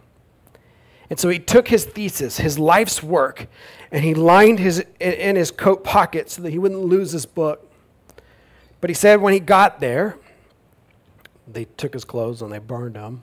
And 1.11 1.21
so 1.21 1.29
he 1.29 1.39
took 1.39 1.69
his 1.69 1.85
thesis, 1.85 2.39
his 2.39 2.59
life's 2.59 3.03
work, 3.03 3.49
and 3.91 4.03
he 4.03 4.15
lined 4.15 4.61
his 4.61 4.83
in 4.99 5.37
his 5.37 5.51
coat 5.51 5.85
pocket 5.85 6.31
so 6.31 6.41
that 6.41 6.53
he 6.53 6.59
wouldn't 6.59 6.81
lose 6.81 7.13
his 7.13 7.27
book. 7.27 7.71
But 8.85 8.91
he 8.91 8.95
said 8.95 9.23
when 9.23 9.33
he 9.33 9.41
got 9.41 9.81
there, 9.81 10.19
they 11.49 11.65
took 11.65 11.95
his 11.95 12.05
clothes 12.05 12.43
and 12.43 12.53
they 12.53 12.59
burned 12.59 12.97
them. 12.97 13.23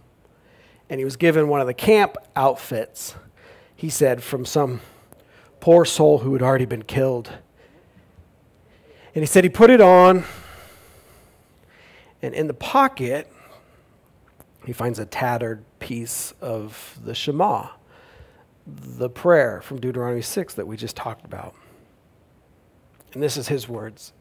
And 0.90 1.00
he 1.00 1.06
was 1.06 1.18
given 1.18 1.50
one 1.50 1.62
of 1.62 1.68
the 1.68 1.74
camp 1.76 2.18
outfits, 2.36 3.14
he 3.76 3.88
said, 3.88 4.24
from 4.24 4.44
some 4.44 4.82
poor 5.60 5.86
soul 5.86 6.18
who 6.18 6.34
had 6.34 6.42
already 6.42 6.66
been 6.66 6.82
killed. 6.82 7.30
And 9.14 9.22
he 9.22 9.28
said 9.28 9.44
he 9.44 9.52
put 9.52 9.70
it 9.70 9.82
on, 9.82 10.24
and 12.24 12.34
in 12.34 12.48
the 12.48 12.56
pocket, 12.56 13.32
he 14.66 14.74
finds 14.74 14.98
a 14.98 15.06
tattered 15.06 15.64
piece 15.78 16.34
of 16.42 17.00
the 17.04 17.14
Shema, 17.14 17.68
the 18.66 19.12
prayer 19.12 19.62
from 19.62 19.80
Deuteronomy 19.80 20.24
6 20.24 20.56
that 20.56 20.66
we 20.66 20.76
just 20.76 20.96
talked 20.96 21.24
about. 21.24 21.54
And 23.14 23.22
this 23.22 23.38
is 23.38 23.48
his 23.48 23.70
words. 23.70 24.14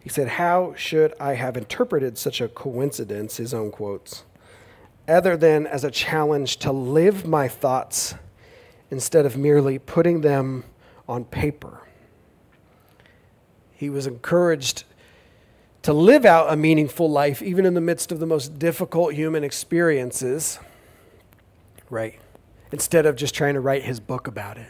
He 0.00 0.08
said, 0.08 0.28
How 0.28 0.74
should 0.76 1.14
I 1.20 1.34
have 1.34 1.56
interpreted 1.56 2.16
such 2.16 2.40
a 2.40 2.48
coincidence, 2.48 3.36
his 3.36 3.52
own 3.52 3.70
quotes, 3.70 4.24
other 5.06 5.36
than 5.36 5.66
as 5.66 5.84
a 5.84 5.90
challenge 5.90 6.56
to 6.58 6.72
live 6.72 7.26
my 7.26 7.48
thoughts 7.48 8.14
instead 8.90 9.26
of 9.26 9.36
merely 9.36 9.78
putting 9.78 10.22
them 10.22 10.64
on 11.08 11.24
paper? 11.24 11.82
He 13.72 13.90
was 13.90 14.06
encouraged 14.06 14.84
to 15.82 15.92
live 15.92 16.24
out 16.24 16.52
a 16.52 16.56
meaningful 16.56 17.10
life, 17.10 17.40
even 17.42 17.64
in 17.64 17.74
the 17.74 17.80
midst 17.80 18.12
of 18.12 18.20
the 18.20 18.26
most 18.26 18.58
difficult 18.58 19.14
human 19.14 19.44
experiences, 19.44 20.58
right? 21.88 22.18
Instead 22.72 23.06
of 23.06 23.16
just 23.16 23.34
trying 23.34 23.54
to 23.54 23.60
write 23.60 23.82
his 23.82 23.98
book 23.98 24.26
about 24.26 24.58
it. 24.58 24.68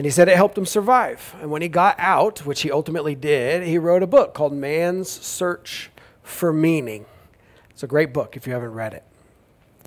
And 0.00 0.06
he 0.06 0.10
said 0.10 0.30
it 0.30 0.36
helped 0.36 0.56
him 0.56 0.64
survive. 0.64 1.36
And 1.42 1.50
when 1.50 1.60
he 1.60 1.68
got 1.68 1.94
out, 1.98 2.46
which 2.46 2.62
he 2.62 2.70
ultimately 2.70 3.14
did, 3.14 3.64
he 3.64 3.76
wrote 3.76 4.02
a 4.02 4.06
book 4.06 4.32
called 4.32 4.54
Man's 4.54 5.10
Search 5.10 5.90
for 6.22 6.54
Meaning. 6.54 7.04
It's 7.68 7.82
a 7.82 7.86
great 7.86 8.14
book 8.14 8.34
if 8.34 8.46
you 8.46 8.54
haven't 8.54 8.72
read 8.72 8.94
it. 8.94 9.04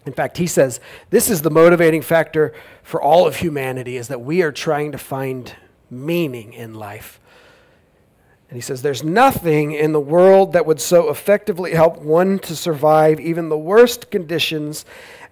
In 0.06 0.14
fact, 0.14 0.38
he 0.38 0.46
says 0.46 0.80
this 1.10 1.32
is 1.32 1.42
the 1.42 1.50
motivating 1.50 2.04
factor 2.04 2.54
for 2.84 3.02
all 3.02 3.26
of 3.26 3.38
humanity 3.38 3.98
is 3.98 4.08
that 4.10 4.22
we 4.22 4.44
are 4.44 4.52
trying 4.52 4.92
to 4.92 5.00
find 5.00 5.56
meaning 5.90 6.54
in 6.54 6.76
life. 6.76 7.20
And 8.50 8.56
he 8.56 8.62
says 8.62 8.84
there's 8.84 9.04
nothing 9.04 9.72
in 9.72 9.94
the 9.94 10.00
world 10.00 10.54
that 10.54 10.68
would 10.68 10.80
so 10.80 11.10
effectively 11.10 11.72
help 11.72 11.98
one 11.98 12.38
to 12.38 12.56
survive 12.56 13.20
even 13.20 13.50
the 13.50 13.58
worst 13.58 14.12
conditions 14.12 14.86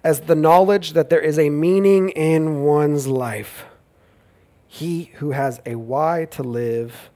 as 0.04 0.22
the 0.22 0.34
knowledge 0.34 0.94
that 0.94 1.12
there 1.12 1.22
is 1.22 1.38
a 1.38 1.52
meaning 1.52 2.10
in 2.10 2.64
one's 2.64 3.06
life. 3.06 3.66
He 4.74 5.12
who 5.16 5.32
has 5.32 5.60
a 5.66 5.76
why 5.76 6.30
to 6.32 6.44
live 6.44 7.10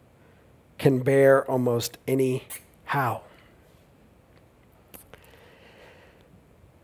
can 0.77 0.99
bear 0.99 1.49
almost 1.49 1.97
any 2.05 2.43
how. 2.83 3.21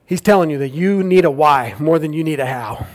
He's 0.06 0.22
telling 0.22 0.50
you 0.50 0.58
that 0.60 0.70
you 0.70 1.04
need 1.04 1.26
a 1.26 1.30
why 1.30 1.76
more 1.78 2.00
than 2.00 2.14
you 2.14 2.24
need 2.24 2.40
a 2.40 2.46
how. 2.46 2.88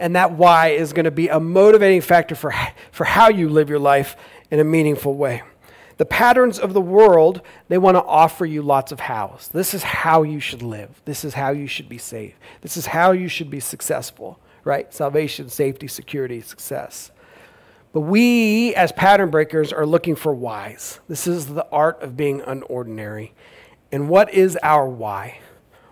And 0.00 0.16
that 0.16 0.32
why 0.32 0.70
is 0.70 0.92
going 0.92 1.04
to 1.04 1.12
be 1.12 1.28
a 1.28 1.38
motivating 1.38 2.00
factor 2.00 2.34
for, 2.34 2.52
for 2.90 3.04
how 3.04 3.28
you 3.28 3.48
live 3.48 3.70
your 3.70 3.78
life 3.78 4.16
in 4.50 4.58
a 4.58 4.64
meaningful 4.64 5.14
way. 5.14 5.42
The 5.98 6.06
patterns 6.06 6.58
of 6.58 6.72
the 6.72 6.80
world, 6.80 7.40
they 7.68 7.78
want 7.78 7.94
to 7.94 8.02
offer 8.02 8.44
you 8.44 8.62
lots 8.62 8.90
of 8.90 8.98
hows. 8.98 9.48
This 9.52 9.74
is 9.74 9.84
how 9.84 10.24
you 10.24 10.40
should 10.40 10.62
live. 10.62 11.00
This 11.04 11.24
is 11.24 11.34
how 11.34 11.50
you 11.50 11.68
should 11.68 11.88
be 11.88 11.98
safe. 11.98 12.34
This 12.62 12.76
is 12.76 12.86
how 12.86 13.12
you 13.12 13.28
should 13.28 13.48
be 13.48 13.60
successful, 13.60 14.40
right? 14.64 14.92
Salvation, 14.92 15.48
safety, 15.48 15.88
security, 15.88 16.40
success. 16.40 17.10
But 17.92 18.00
we, 18.00 18.74
as 18.74 18.90
pattern 18.92 19.30
breakers, 19.30 19.72
are 19.72 19.84
looking 19.84 20.16
for 20.16 20.34
whys. 20.34 21.00
This 21.08 21.26
is 21.26 21.46
the 21.46 21.66
art 21.70 22.02
of 22.02 22.16
being 22.16 22.40
unordinary. 22.40 23.32
And 23.90 24.08
what 24.08 24.32
is 24.32 24.58
our 24.62 24.88
why? 24.88 25.40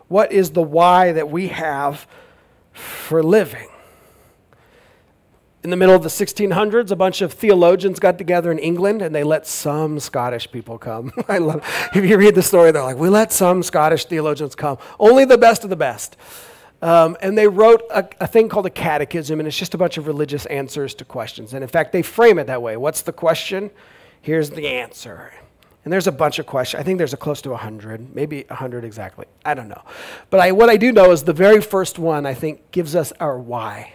What 0.08 0.32
is 0.32 0.50
the 0.50 0.62
why 0.62 1.12
that 1.12 1.30
we 1.30 1.48
have 1.48 2.06
for 2.72 3.22
living? 3.22 3.68
In 5.62 5.68
the 5.68 5.76
middle 5.76 5.94
of 5.94 6.02
the 6.02 6.08
1600s, 6.08 6.90
a 6.90 6.96
bunch 6.96 7.20
of 7.20 7.34
theologians 7.34 8.00
got 8.00 8.16
together 8.16 8.50
in 8.50 8.58
England 8.58 9.02
and 9.02 9.14
they 9.14 9.22
let 9.22 9.46
some 9.46 10.00
Scottish 10.00 10.50
people 10.50 10.78
come. 10.78 11.12
I 11.28 11.36
love, 11.36 11.62
if 11.94 12.02
you 12.02 12.16
read 12.16 12.34
the 12.34 12.42
story, 12.42 12.72
they're 12.72 12.82
like, 12.82 12.96
we 12.96 13.10
let 13.10 13.30
some 13.30 13.62
Scottish 13.62 14.06
theologians 14.06 14.54
come, 14.54 14.78
only 14.98 15.26
the 15.26 15.36
best 15.36 15.62
of 15.62 15.68
the 15.68 15.76
best. 15.76 16.16
Um, 16.82 17.16
and 17.20 17.36
they 17.36 17.46
wrote 17.46 17.82
a, 17.90 18.08
a, 18.20 18.26
thing 18.26 18.48
called 18.48 18.64
a 18.64 18.70
catechism, 18.70 19.38
and 19.38 19.46
it's 19.46 19.56
just 19.56 19.74
a 19.74 19.78
bunch 19.78 19.98
of 19.98 20.06
religious 20.06 20.46
answers 20.46 20.94
to 20.94 21.04
questions. 21.04 21.52
And 21.52 21.62
in 21.62 21.68
fact, 21.68 21.92
they 21.92 22.00
frame 22.00 22.38
it 22.38 22.46
that 22.46 22.62
way. 22.62 22.76
What's 22.78 23.02
the 23.02 23.12
question? 23.12 23.70
Here's 24.22 24.50
the 24.50 24.66
answer. 24.66 25.32
And 25.84 25.92
there's 25.92 26.06
a 26.06 26.12
bunch 26.12 26.38
of 26.38 26.46
questions. 26.46 26.80
I 26.80 26.84
think 26.84 26.98
there's 26.98 27.12
a 27.12 27.18
close 27.18 27.42
to 27.42 27.50
100, 27.50 28.14
maybe 28.14 28.44
100 28.48 28.84
exactly. 28.84 29.26
I 29.44 29.54
don't 29.54 29.68
know. 29.68 29.82
But 30.30 30.40
I, 30.40 30.52
what 30.52 30.70
I 30.70 30.76
do 30.76 30.92
know 30.92 31.10
is 31.10 31.24
the 31.24 31.32
very 31.32 31.60
first 31.60 31.98
one, 31.98 32.24
I 32.24 32.34
think, 32.34 32.70
gives 32.70 32.94
us 32.94 33.12
our 33.20 33.38
why. 33.38 33.92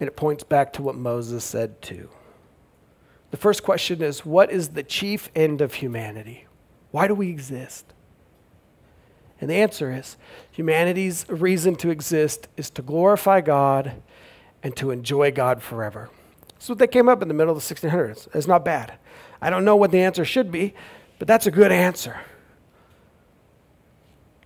And 0.00 0.08
it 0.08 0.16
points 0.16 0.44
back 0.44 0.72
to 0.74 0.82
what 0.82 0.94
Moses 0.94 1.44
said 1.44 1.80
too. 1.80 2.10
The 3.30 3.38
first 3.38 3.62
question 3.62 4.02
is 4.02 4.24
What 4.24 4.50
is 4.50 4.70
the 4.70 4.82
chief 4.82 5.30
end 5.34 5.60
of 5.60 5.74
humanity? 5.74 6.46
Why 6.90 7.08
do 7.08 7.14
we 7.14 7.30
exist? 7.30 7.92
And 9.40 9.50
the 9.50 9.54
answer 9.54 9.92
is 9.92 10.16
humanity's 10.50 11.26
reason 11.28 11.76
to 11.76 11.90
exist 11.90 12.48
is 12.56 12.70
to 12.70 12.82
glorify 12.82 13.40
God 13.40 14.02
and 14.62 14.74
to 14.76 14.90
enjoy 14.90 15.30
God 15.30 15.62
forever. 15.62 16.08
That's 16.54 16.68
what 16.68 16.78
they 16.78 16.86
came 16.86 17.08
up 17.08 17.22
in 17.22 17.28
the 17.28 17.34
middle 17.34 17.54
of 17.54 17.66
the 17.66 17.74
1600s. 17.74 18.28
It's 18.34 18.46
not 18.46 18.64
bad. 18.64 18.94
I 19.40 19.50
don't 19.50 19.64
know 19.64 19.76
what 19.76 19.90
the 19.90 20.00
answer 20.00 20.24
should 20.24 20.50
be, 20.50 20.74
but 21.18 21.28
that's 21.28 21.46
a 21.46 21.50
good 21.50 21.70
answer. 21.70 22.18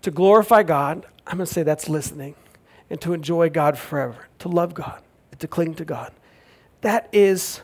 To 0.02 0.10
glorify 0.10 0.62
God, 0.62 1.06
I'm 1.26 1.36
going 1.36 1.46
to 1.46 1.52
say 1.52 1.62
that's 1.62 1.88
listening, 1.88 2.34
and 2.88 3.00
to 3.02 3.12
enjoy 3.12 3.50
God 3.50 3.78
forever, 3.78 4.28
to 4.40 4.48
love 4.48 4.74
God, 4.74 5.00
to 5.38 5.46
cling 5.46 5.74
to 5.74 5.84
God. 5.84 6.12
That 6.80 7.08
is 7.12 7.60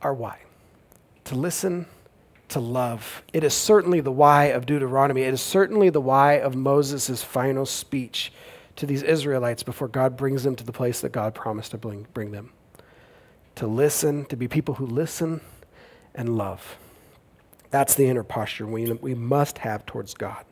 our 0.00 0.12
why. 0.12 0.40
To 1.26 1.34
listen 1.36 1.86
to 2.52 2.60
love. 2.60 3.22
It 3.32 3.44
is 3.44 3.54
certainly 3.54 4.00
the 4.00 4.12
why 4.12 4.46
of 4.46 4.66
Deuteronomy. 4.66 5.22
It 5.22 5.34
is 5.34 5.40
certainly 5.40 5.90
the 5.90 6.00
why 6.00 6.34
of 6.34 6.54
Moses' 6.54 7.22
final 7.22 7.66
speech 7.66 8.32
to 8.76 8.86
these 8.86 9.02
Israelites 9.02 9.62
before 9.62 9.88
God 9.88 10.16
brings 10.16 10.44
them 10.44 10.56
to 10.56 10.64
the 10.64 10.72
place 10.72 11.00
that 11.00 11.12
God 11.12 11.34
promised 11.34 11.72
to 11.72 11.78
bring, 11.78 12.06
bring 12.14 12.32
them. 12.32 12.52
To 13.56 13.66
listen, 13.66 14.24
to 14.26 14.36
be 14.36 14.48
people 14.48 14.74
who 14.74 14.86
listen 14.86 15.40
and 16.14 16.36
love. 16.36 16.76
That's 17.70 17.94
the 17.94 18.06
inner 18.06 18.22
posture 18.22 18.66
we, 18.66 18.92
we 18.92 19.14
must 19.14 19.58
have 19.58 19.86
towards 19.86 20.14
God. 20.14 20.44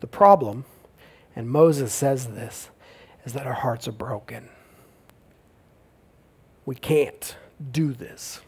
The 0.00 0.06
problem, 0.06 0.64
and 1.34 1.48
Moses 1.48 1.92
says 1.94 2.28
this, 2.28 2.68
is 3.24 3.32
that 3.32 3.46
our 3.46 3.52
hearts 3.54 3.88
are 3.88 3.92
broken. 3.92 4.48
We 6.66 6.74
can't 6.74 7.36
do 7.70 7.92
this. 7.92 8.40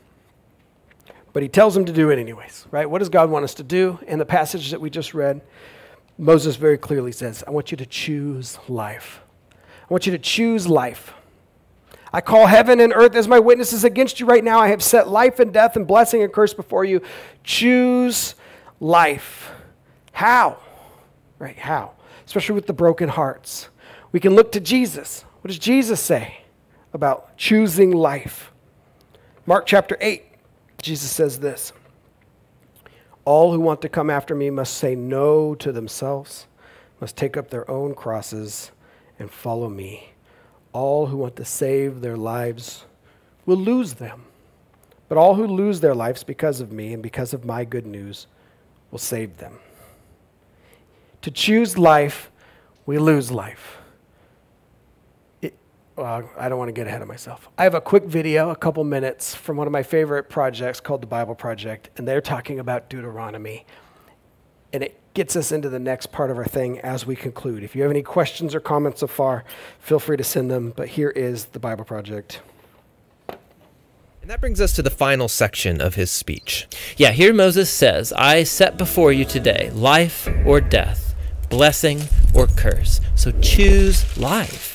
But 1.35 1.43
he 1.43 1.49
tells 1.49 1.75
them 1.75 1.85
to 1.85 1.93
do 1.93 2.11
it 2.11 2.19
anyways, 2.19 2.67
right? 2.71 2.89
What 2.89 3.01
does 3.01 3.09
God 3.09 3.29
want 3.29 3.45
us 3.45 3.55
to 3.55 3.65
do? 3.65 3.99
In 4.07 4.21
the 4.21 4.25
passage 4.25 4.71
that 4.71 4.81
we 4.81 4.89
just 4.89 5.15
read, 5.15 5.43
Moses 6.17 6.55
very 6.55 6.79
clearly 6.79 7.11
says, 7.11 7.43
I 7.45 7.51
want 7.51 7.73
you 7.73 7.77
to 7.77 7.87
choose 7.87 8.57
life. 8.69 9.21
I 9.53 9.87
want 9.93 10.07
you 10.07 10.13
to 10.13 10.19
choose 10.19 10.69
life. 10.69 11.13
I 12.13 12.21
call 12.21 12.47
heaven 12.47 12.79
and 12.79 12.93
earth 12.95 13.17
as 13.17 13.27
my 13.27 13.41
witnesses 13.41 13.83
against 13.83 14.21
you 14.21 14.27
right 14.27 14.45
now. 14.45 14.61
I 14.61 14.69
have 14.69 14.81
set 14.81 15.09
life 15.09 15.41
and 15.41 15.53
death 15.53 15.75
and 15.75 15.85
blessing 15.85 16.23
and 16.23 16.33
curse 16.33 16.55
before 16.55 16.85
you. 16.85 17.03
Choose 17.43 18.37
life. 18.79 19.51
How? 20.13 20.59
Right, 21.41 21.59
how? 21.59 21.95
Especially 22.25 22.55
with 22.55 22.69
the 22.69 22.73
broken 22.73 23.09
hearts. 23.09 23.71
We 24.13 24.21
can 24.21 24.37
look 24.37 24.53
to 24.53 24.61
Jesus. 24.61 25.25
What 25.41 25.49
does 25.49 25.59
Jesus 25.59 26.01
say 26.01 26.43
about 26.93 27.37
choosing 27.37 27.91
life? 27.91 28.53
Mark 29.47 29.67
chapter 29.67 29.99
8. 30.01 30.23
Jesus 30.85 31.11
says 31.11 31.39
this 31.39 31.73
All 33.25 33.53
who 33.53 33.61
want 33.61 33.81
to 33.83 33.89
come 33.89 34.11
after 34.11 34.35
me 34.35 34.51
must 34.51 34.75
say 34.75 34.95
no 34.95 35.55
to 35.55 35.73
themselves, 35.73 36.47
must 37.01 37.17
take 37.17 37.39
up 37.39 37.49
their 37.49 37.69
own 37.71 37.95
crosses 37.95 38.71
and 39.19 39.31
follow 39.31 39.71
me. 39.71 40.11
All 40.75 41.07
who 41.07 41.17
want 41.17 41.37
to 41.37 41.45
save 41.45 42.03
their 42.03 42.19
lives 42.19 42.85
will 43.47 43.57
lose 43.57 43.95
them. 43.95 44.25
But 45.09 45.17
all 45.17 45.37
who 45.37 45.47
lose 45.47 45.81
their 45.81 45.95
lives 45.95 46.23
because 46.23 46.61
of 46.61 46.71
me 46.71 46.93
and 46.93 47.03
because 47.03 47.33
of 47.33 47.47
my 47.47 47.65
good 47.65 47.87
news 47.87 48.27
will 48.91 48.99
save 48.99 49.39
them. 49.39 49.61
To 51.23 51.31
choose 51.31 51.79
life, 51.79 52.31
we 52.85 52.99
lose 52.99 53.31
life. 53.31 53.79
Well, 55.97 56.29
I 56.37 56.49
don't 56.49 56.59
want 56.59 56.69
to 56.69 56.73
get 56.73 56.89
ahead 56.89 57.03
of 57.03 57.09
myself. 57.09 57.49
I 57.57 57.63
have 57.63 57.75
a 57.75 57.81
quick 57.81 58.05
video, 58.05 58.51
a 58.51 58.57
couple 58.57 58.83
minutes, 58.83 59.35
from 59.35 59.57
one 59.57 59.69
of 59.69 59.73
my 59.73 59.85
favorite 59.85 60.29
projects 60.29 60.81
called 60.81 61.03
the 61.03 61.07
Bible 61.07 61.37
Project, 61.37 61.91
and 61.97 62.09
they're 62.09 62.21
talking 62.21 62.59
about 62.59 62.91
Deuteronomy. 62.91 63.65
And 64.73 64.83
it 64.83 65.01
gets 65.15 65.37
us 65.37 65.53
into 65.53 65.69
the 65.69 65.79
next 65.79 66.11
part 66.11 66.33
of 66.33 66.37
our 66.37 66.47
thing 66.47 66.81
as 66.81 67.07
we 67.07 67.15
conclude. 67.15 67.63
If 67.63 67.77
you 67.77 67.83
have 67.83 67.93
any 67.93 68.03
questions 68.03 68.57
or 68.57 68.61
comments 68.61 69.01
so 69.01 69.07
far, 69.07 69.45
feel 69.79 70.01
free 70.01 70.17
to 70.17 70.25
send 70.25 70.51
them. 70.51 70.73
But 70.75 70.89
here 70.89 71.11
is 71.11 71.45
the 71.47 71.61
Bible 71.61 71.85
Project. 71.85 72.41
And 73.29 74.31
that 74.31 74.41
brings 74.41 74.61
us 74.61 74.73
to 74.73 74.83
the 74.83 74.91
final 74.91 75.29
section 75.29 75.81
of 75.81 75.95
his 75.95 76.11
speech. 76.11 76.67
Yeah, 76.97 77.13
here 77.13 77.33
Moses 77.33 77.71
says, 77.71 78.13
I 78.15 78.43
set 78.43 78.77
before 78.77 79.13
you 79.13 79.25
today 79.25 79.71
life 79.73 80.27
or 80.45 80.61
death, 80.61 81.15
blessing 81.51 82.01
or 82.35 82.49
curse. 82.49 83.01
So 83.15 83.31
choose 83.41 84.19
life. 84.19 84.74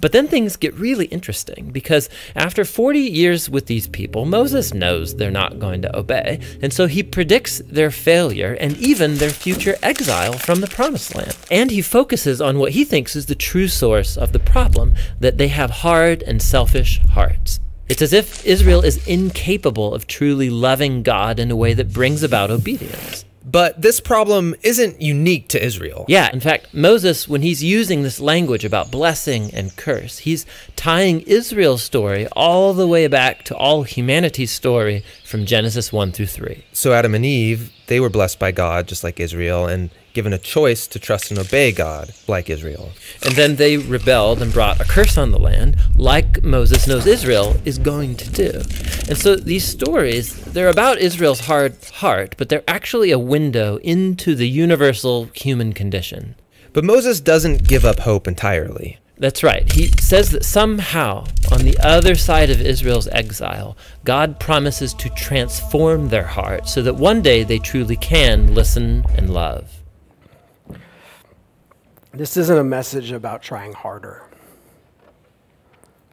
But 0.00 0.12
then 0.12 0.28
things 0.28 0.56
get 0.56 0.74
really 0.74 1.06
interesting 1.06 1.70
because 1.70 2.08
after 2.34 2.64
40 2.64 3.00
years 3.00 3.50
with 3.50 3.66
these 3.66 3.88
people, 3.88 4.24
Moses 4.24 4.72
knows 4.72 5.14
they're 5.14 5.30
not 5.30 5.58
going 5.58 5.82
to 5.82 5.96
obey, 5.96 6.40
and 6.62 6.72
so 6.72 6.86
he 6.86 7.02
predicts 7.02 7.60
their 7.66 7.90
failure 7.90 8.56
and 8.60 8.76
even 8.78 9.16
their 9.16 9.30
future 9.30 9.76
exile 9.82 10.34
from 10.34 10.60
the 10.60 10.66
promised 10.66 11.14
land. 11.14 11.36
And 11.50 11.70
he 11.70 11.82
focuses 11.82 12.40
on 12.40 12.58
what 12.58 12.72
he 12.72 12.84
thinks 12.84 13.16
is 13.16 13.26
the 13.26 13.34
true 13.34 13.68
source 13.68 14.16
of 14.16 14.32
the 14.32 14.38
problem 14.38 14.94
that 15.20 15.38
they 15.38 15.48
have 15.48 15.70
hard 15.70 16.22
and 16.22 16.40
selfish 16.40 17.00
hearts. 17.10 17.60
It's 17.88 18.02
as 18.02 18.12
if 18.12 18.44
Israel 18.44 18.84
is 18.84 19.06
incapable 19.06 19.94
of 19.94 20.06
truly 20.06 20.50
loving 20.50 21.04
God 21.04 21.38
in 21.38 21.50
a 21.50 21.56
way 21.56 21.72
that 21.74 21.92
brings 21.92 22.24
about 22.24 22.50
obedience. 22.50 23.25
But 23.56 23.80
this 23.80 24.00
problem 24.00 24.54
isn't 24.62 25.00
unique 25.00 25.48
to 25.48 25.64
Israel. 25.64 26.04
Yeah, 26.08 26.28
in 26.30 26.40
fact, 26.40 26.74
Moses, 26.74 27.26
when 27.26 27.40
he's 27.40 27.64
using 27.64 28.02
this 28.02 28.20
language 28.20 28.66
about 28.66 28.90
blessing 28.90 29.50
and 29.54 29.74
curse, 29.74 30.18
he's 30.18 30.44
tying 30.76 31.22
Israel's 31.22 31.82
story 31.82 32.26
all 32.32 32.74
the 32.74 32.86
way 32.86 33.06
back 33.06 33.44
to 33.44 33.56
all 33.56 33.84
humanity's 33.84 34.50
story 34.50 35.02
from 35.24 35.46
Genesis 35.46 35.90
1 35.90 36.12
through 36.12 36.26
3. 36.26 36.64
So 36.74 36.92
Adam 36.92 37.14
and 37.14 37.24
Eve, 37.24 37.72
they 37.86 37.98
were 37.98 38.10
blessed 38.10 38.38
by 38.38 38.52
God 38.52 38.88
just 38.88 39.02
like 39.02 39.18
Israel, 39.18 39.64
and 39.66 39.88
given 40.16 40.32
a 40.32 40.38
choice 40.38 40.86
to 40.86 40.98
trust 40.98 41.30
and 41.30 41.38
obey 41.38 41.70
God, 41.70 42.14
like 42.26 42.48
Israel. 42.48 42.90
And 43.22 43.34
then 43.34 43.56
they 43.56 43.76
rebelled 43.76 44.40
and 44.40 44.50
brought 44.50 44.80
a 44.80 44.84
curse 44.84 45.18
on 45.18 45.30
the 45.30 45.38
land, 45.38 45.76
like 45.94 46.42
Moses 46.42 46.86
knows 46.86 47.06
Israel 47.06 47.54
is 47.66 47.76
going 47.76 48.16
to 48.16 48.30
do. 48.30 48.62
And 49.08 49.18
so 49.18 49.36
these 49.36 49.66
stories, 49.66 50.34
they're 50.54 50.70
about 50.70 51.00
Israel's 51.00 51.40
hard 51.40 51.76
heart, 51.96 52.34
but 52.38 52.48
they're 52.48 52.64
actually 52.66 53.10
a 53.10 53.18
window 53.18 53.76
into 53.80 54.34
the 54.34 54.48
universal 54.48 55.26
human 55.34 55.74
condition. 55.74 56.34
But 56.72 56.84
Moses 56.84 57.20
doesn't 57.20 57.68
give 57.68 57.84
up 57.84 57.98
hope 57.98 58.26
entirely. 58.26 58.98
That's 59.18 59.42
right. 59.42 59.70
He 59.70 59.88
says 60.00 60.30
that 60.30 60.46
somehow, 60.46 61.26
on 61.52 61.60
the 61.62 61.76
other 61.82 62.14
side 62.14 62.48
of 62.48 62.60
Israel's 62.60 63.08
exile, 63.08 63.76
God 64.04 64.40
promises 64.40 64.94
to 64.94 65.10
transform 65.10 66.08
their 66.08 66.26
heart 66.26 66.68
so 66.68 66.80
that 66.80 66.96
one 66.96 67.20
day 67.20 67.42
they 67.42 67.58
truly 67.58 67.96
can 67.96 68.54
listen 68.54 69.04
and 69.14 69.32
love. 69.32 69.82
This 72.16 72.38
isn't 72.38 72.56
a 72.56 72.64
message 72.64 73.12
about 73.12 73.42
trying 73.42 73.74
harder. 73.74 74.22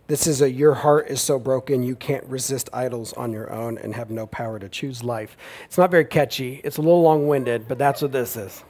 This 0.07 0.27
is 0.27 0.41
a 0.41 0.51
your 0.51 0.73
heart 0.73 1.07
is 1.07 1.21
so 1.21 1.39
broken 1.39 1.81
you 1.81 1.95
can't 1.95 2.25
resist 2.25 2.69
idols 2.73 3.13
on 3.13 3.31
your 3.31 3.49
own 3.49 3.77
and 3.77 3.95
have 3.95 4.09
no 4.09 4.27
power 4.27 4.59
to 4.59 4.67
choose 4.67 5.01
life. 5.01 5.37
It's 5.63 5.77
not 5.77 5.91
very 5.91 6.03
catchy. 6.03 6.59
It's 6.65 6.75
a 6.75 6.81
little 6.81 7.01
long 7.01 7.29
winded, 7.29 7.69
but 7.69 7.77
that's 7.77 8.01
what 8.01 8.11
this 8.11 8.35
is. 8.35 8.65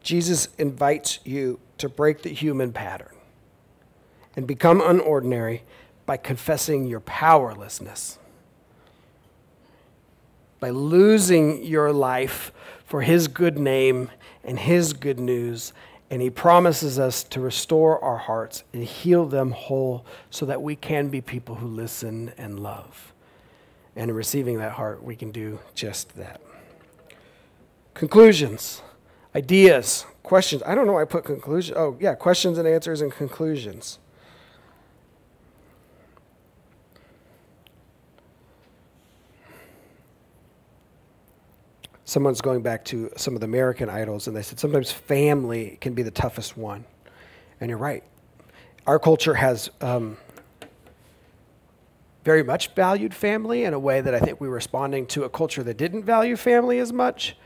Jesus 0.00 0.46
invites 0.58 1.18
you 1.24 1.58
to 1.78 1.88
break 1.88 2.22
the 2.22 2.32
human 2.32 2.72
pattern 2.72 3.16
and 4.36 4.46
become 4.46 4.80
unordinary 4.80 5.62
by 6.06 6.16
confessing 6.16 6.86
your 6.86 7.00
powerlessness, 7.00 8.20
by 10.60 10.70
losing 10.70 11.64
your 11.64 11.92
life 11.92 12.52
for 12.84 13.02
his 13.02 13.26
good 13.26 13.58
name 13.58 14.08
and 14.46 14.58
his 14.58 14.94
good 14.94 15.20
news. 15.20 15.74
And 16.08 16.22
he 16.22 16.30
promises 16.30 17.00
us 17.00 17.24
to 17.24 17.40
restore 17.40 18.02
our 18.02 18.16
hearts 18.16 18.62
and 18.72 18.84
heal 18.84 19.26
them 19.26 19.50
whole 19.50 20.06
so 20.30 20.46
that 20.46 20.62
we 20.62 20.76
can 20.76 21.08
be 21.08 21.20
people 21.20 21.56
who 21.56 21.66
listen 21.66 22.32
and 22.38 22.60
love. 22.60 23.12
And 23.96 24.10
in 24.10 24.16
receiving 24.16 24.58
that 24.58 24.72
heart, 24.72 25.02
we 25.02 25.16
can 25.16 25.32
do 25.32 25.58
just 25.74 26.16
that. 26.16 26.40
Conclusions, 27.94 28.82
ideas, 29.34 30.06
questions. 30.22 30.62
I 30.64 30.74
don't 30.74 30.86
know 30.86 30.92
why 30.92 31.02
I 31.02 31.06
put 31.06 31.24
conclusions. 31.24 31.76
Oh, 31.76 31.96
yeah, 31.98 32.14
questions 32.14 32.56
and 32.56 32.68
answers 32.68 33.00
and 33.00 33.10
conclusions. 33.10 33.98
Someone's 42.06 42.40
going 42.40 42.62
back 42.62 42.84
to 42.86 43.10
some 43.16 43.34
of 43.34 43.40
the 43.40 43.44
American 43.46 43.90
idols, 43.90 44.28
and 44.28 44.34
they 44.34 44.40
said 44.40 44.58
sometimes 44.58 44.90
family 44.90 45.76
can 45.80 45.92
be 45.92 46.02
the 46.02 46.10
toughest 46.10 46.56
one. 46.56 46.84
And 47.60 47.68
you're 47.68 47.78
right. 47.78 48.04
Our 48.86 48.98
culture 48.98 49.34
has 49.34 49.70
um, 49.80 50.16
very 52.24 52.44
much 52.44 52.74
valued 52.74 53.12
family 53.12 53.64
in 53.64 53.74
a 53.74 53.78
way 53.78 54.00
that 54.00 54.14
I 54.14 54.20
think 54.20 54.40
we're 54.40 54.48
responding 54.48 55.06
to 55.08 55.24
a 55.24 55.28
culture 55.28 55.64
that 55.64 55.76
didn't 55.76 56.04
value 56.04 56.36
family 56.36 56.78
as 56.78 56.92
much. 56.92 57.36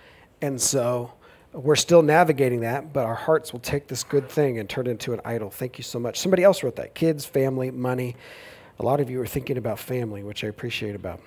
And 0.42 0.61
so 0.61 1.12
we're 1.55 1.77
still 1.77 2.03
navigating 2.03 2.61
that, 2.61 2.92
but 2.92 3.07
our 3.07 3.14
hearts 3.14 3.55
will 3.55 3.61
take 3.61 3.88
this 3.88 4.05
good 4.05 4.29
thing 4.29 4.59
and 4.59 4.68
turn 4.68 4.87
it 4.87 4.90
into 4.90 5.14
an 5.14 5.23
idol. 5.25 5.49
Thank 5.49 5.79
you 5.79 5.85
so 5.85 5.99
much. 5.99 6.18
Somebody 6.18 6.44
else 6.44 6.62
wrote 6.62 6.77
that 6.77 6.94
kids, 6.94 7.25
family, 7.25 7.70
money. 7.70 8.14
A 8.79 8.83
lot 8.83 9.01
of 9.01 9.09
you 9.09 9.20
are 9.23 9.27
thinking 9.27 9.57
about 9.57 9.79
family, 9.79 10.23
which 10.23 10.44
I 10.44 10.49
appreciate 10.49 10.94
about. 10.94 11.20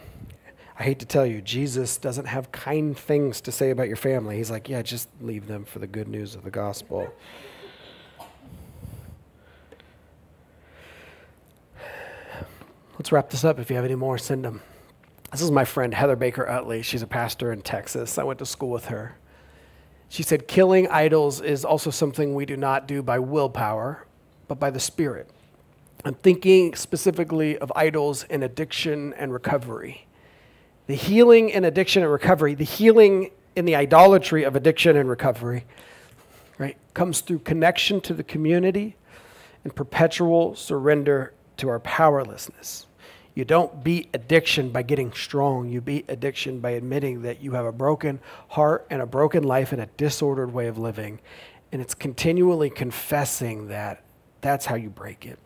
I 0.77 0.83
hate 0.83 0.99
to 0.99 1.05
tell 1.05 1.25
you, 1.25 1.39
Jesus 1.41 1.97
doesn't 1.97 2.25
have 2.25 2.51
kind 2.51 2.97
things 2.97 3.41
to 3.41 3.51
say 3.51 3.69
about 3.69 3.87
your 3.87 3.95
family. 3.95 4.37
He's 4.37 4.49
like, 4.49 4.69
yeah, 4.69 4.81
just 4.81 5.07
leave 5.21 5.47
them 5.47 5.65
for 5.65 5.77
the 5.77 5.85
good 5.85 6.07
news 6.07 6.33
of 6.33 6.43
the 6.43 6.49
gospel. 6.49 7.13
Let's 12.97 13.11
wrap 13.11 13.29
this 13.29 13.43
up. 13.43 13.59
If 13.59 13.69
you 13.69 13.75
have 13.75 13.85
any 13.85 13.95
more, 13.95 14.17
send 14.17 14.43
them. 14.45 14.61
This 15.31 15.41
is 15.41 15.51
my 15.51 15.65
friend 15.65 15.93
Heather 15.93 16.15
Baker 16.15 16.49
Utley. 16.49 16.81
She's 16.81 17.01
a 17.01 17.07
pastor 17.07 17.51
in 17.51 17.61
Texas. 17.61 18.17
I 18.17 18.23
went 18.23 18.39
to 18.39 18.45
school 18.45 18.69
with 18.69 18.85
her. 18.85 19.15
She 20.09 20.23
said, 20.23 20.47
Killing 20.47 20.87
idols 20.87 21.39
is 21.41 21.65
also 21.65 21.91
something 21.91 22.33
we 22.33 22.45
do 22.45 22.57
not 22.57 22.87
do 22.87 23.03
by 23.03 23.19
willpower, 23.19 24.05
but 24.47 24.59
by 24.59 24.69
the 24.69 24.79
Spirit. 24.79 25.29
I'm 26.05 26.13
thinking 26.15 26.75
specifically 26.75 27.57
of 27.57 27.71
idols 27.75 28.23
in 28.23 28.41
addiction 28.41 29.13
and 29.13 29.33
recovery 29.33 30.07
the 30.87 30.95
healing 30.95 31.49
in 31.49 31.65
addiction 31.65 32.03
and 32.03 32.11
recovery, 32.11 32.55
the 32.55 32.63
healing 32.63 33.31
in 33.55 33.65
the 33.65 33.75
idolatry 33.75 34.43
of 34.43 34.55
addiction 34.55 34.97
and 34.97 35.09
recovery, 35.09 35.65
right, 36.57 36.77
comes 36.93 37.21
through 37.21 37.39
connection 37.39 38.01
to 38.01 38.13
the 38.13 38.23
community 38.23 38.95
and 39.63 39.75
perpetual 39.75 40.55
surrender 40.55 41.33
to 41.57 41.69
our 41.69 41.79
powerlessness. 41.79 42.87
You 43.35 43.45
don't 43.45 43.83
beat 43.83 44.09
addiction 44.13 44.69
by 44.69 44.83
getting 44.83 45.11
strong. 45.13 45.69
You 45.69 45.81
beat 45.81 46.05
addiction 46.07 46.59
by 46.59 46.71
admitting 46.71 47.23
that 47.23 47.41
you 47.41 47.53
have 47.53 47.65
a 47.65 47.71
broken 47.71 48.19
heart 48.49 48.85
and 48.89 49.01
a 49.01 49.05
broken 49.05 49.43
life 49.43 49.71
and 49.71 49.81
a 49.81 49.87
disordered 49.97 50.53
way 50.53 50.67
of 50.67 50.77
living. 50.77 51.19
And 51.71 51.81
it's 51.81 51.95
continually 51.95 52.69
confessing 52.69 53.69
that 53.69 54.03
that's 54.41 54.67
how 54.67 54.75
you 54.75 54.89
break 54.89 55.25
it. 55.25 55.39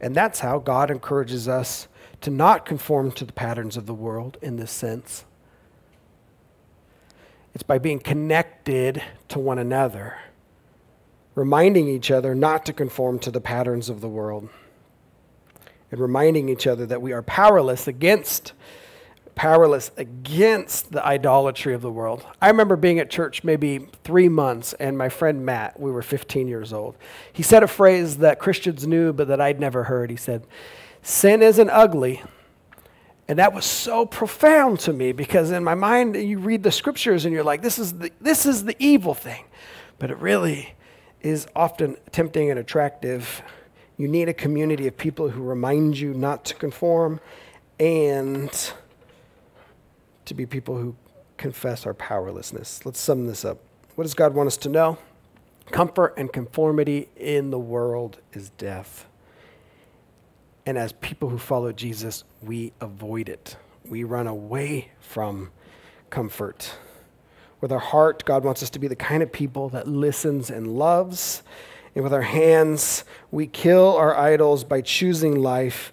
And 0.00 0.14
that's 0.14 0.40
how 0.40 0.58
God 0.58 0.90
encourages 0.90 1.48
us 1.48 1.88
to 2.20 2.30
not 2.30 2.66
conform 2.66 3.12
to 3.12 3.24
the 3.24 3.32
patterns 3.32 3.76
of 3.76 3.86
the 3.86 3.94
world 3.94 4.38
in 4.42 4.56
this 4.56 4.70
sense. 4.70 5.24
It's 7.54 7.62
by 7.62 7.78
being 7.78 8.00
connected 8.00 9.02
to 9.28 9.38
one 9.38 9.58
another, 9.58 10.18
reminding 11.34 11.88
each 11.88 12.10
other 12.10 12.34
not 12.34 12.66
to 12.66 12.72
conform 12.72 13.18
to 13.20 13.30
the 13.30 13.40
patterns 13.40 13.88
of 13.88 14.00
the 14.00 14.08
world, 14.08 14.48
and 15.90 16.00
reminding 16.00 16.48
each 16.48 16.66
other 16.66 16.84
that 16.86 17.00
we 17.00 17.12
are 17.12 17.22
powerless 17.22 17.88
against 17.88 18.52
powerless 19.36 19.90
against 19.98 20.92
the 20.92 21.06
idolatry 21.06 21.74
of 21.74 21.82
the 21.82 21.90
world. 21.90 22.26
I 22.40 22.48
remember 22.48 22.74
being 22.74 22.98
at 22.98 23.10
church 23.10 23.44
maybe 23.44 23.86
three 24.02 24.30
months, 24.30 24.72
and 24.74 24.98
my 24.98 25.10
friend 25.10 25.44
Matt, 25.44 25.78
we 25.78 25.92
were 25.92 26.02
15 26.02 26.48
years 26.48 26.72
old, 26.72 26.96
he 27.32 27.42
said 27.42 27.62
a 27.62 27.68
phrase 27.68 28.16
that 28.18 28.38
Christians 28.38 28.86
knew 28.86 29.12
but 29.12 29.28
that 29.28 29.40
I'd 29.40 29.60
never 29.60 29.84
heard. 29.84 30.10
He 30.10 30.16
said, 30.16 30.46
Sin 31.06 31.40
isn't 31.40 31.70
ugly. 31.70 32.20
And 33.28 33.38
that 33.38 33.52
was 33.54 33.64
so 33.64 34.06
profound 34.06 34.80
to 34.80 34.92
me 34.92 35.12
because 35.12 35.52
in 35.52 35.62
my 35.62 35.76
mind, 35.76 36.16
you 36.16 36.40
read 36.40 36.64
the 36.64 36.72
scriptures 36.72 37.24
and 37.24 37.32
you're 37.32 37.44
like, 37.44 37.62
this 37.62 37.78
is 37.78 37.96
the, 37.96 38.10
this 38.20 38.44
is 38.44 38.64
the 38.64 38.74
evil 38.80 39.14
thing. 39.14 39.44
But 40.00 40.10
it 40.10 40.18
really 40.18 40.74
is 41.20 41.46
often 41.54 41.96
tempting 42.10 42.50
and 42.50 42.58
attractive. 42.58 43.40
You 43.96 44.08
need 44.08 44.28
a 44.28 44.34
community 44.34 44.88
of 44.88 44.96
people 44.96 45.28
who 45.28 45.44
remind 45.44 45.96
you 45.96 46.12
not 46.12 46.44
to 46.46 46.56
conform 46.56 47.20
and 47.78 48.72
to 50.24 50.34
be 50.34 50.44
people 50.44 50.76
who 50.76 50.96
confess 51.36 51.86
our 51.86 51.94
powerlessness. 51.94 52.84
Let's 52.84 52.98
sum 52.98 53.28
this 53.28 53.44
up. 53.44 53.58
What 53.94 54.02
does 54.02 54.14
God 54.14 54.34
want 54.34 54.48
us 54.48 54.56
to 54.56 54.68
know? 54.68 54.98
Comfort 55.70 56.14
and 56.16 56.32
conformity 56.32 57.10
in 57.14 57.50
the 57.50 57.60
world 57.60 58.18
is 58.32 58.50
death. 58.50 59.06
And 60.66 60.76
as 60.76 60.92
people 60.92 61.28
who 61.28 61.38
follow 61.38 61.72
Jesus, 61.72 62.24
we 62.42 62.72
avoid 62.80 63.28
it. 63.28 63.56
We 63.88 64.02
run 64.02 64.26
away 64.26 64.90
from 64.98 65.50
comfort. 66.10 66.76
With 67.60 67.70
our 67.70 67.78
heart, 67.78 68.24
God 68.24 68.44
wants 68.44 68.62
us 68.62 68.70
to 68.70 68.80
be 68.80 68.88
the 68.88 68.96
kind 68.96 69.22
of 69.22 69.32
people 69.32 69.68
that 69.70 69.86
listens 69.86 70.50
and 70.50 70.76
loves. 70.76 71.44
And 71.94 72.02
with 72.02 72.12
our 72.12 72.22
hands, 72.22 73.04
we 73.30 73.46
kill 73.46 73.96
our 73.96 74.16
idols 74.16 74.64
by 74.64 74.80
choosing 74.82 75.36
life, 75.36 75.92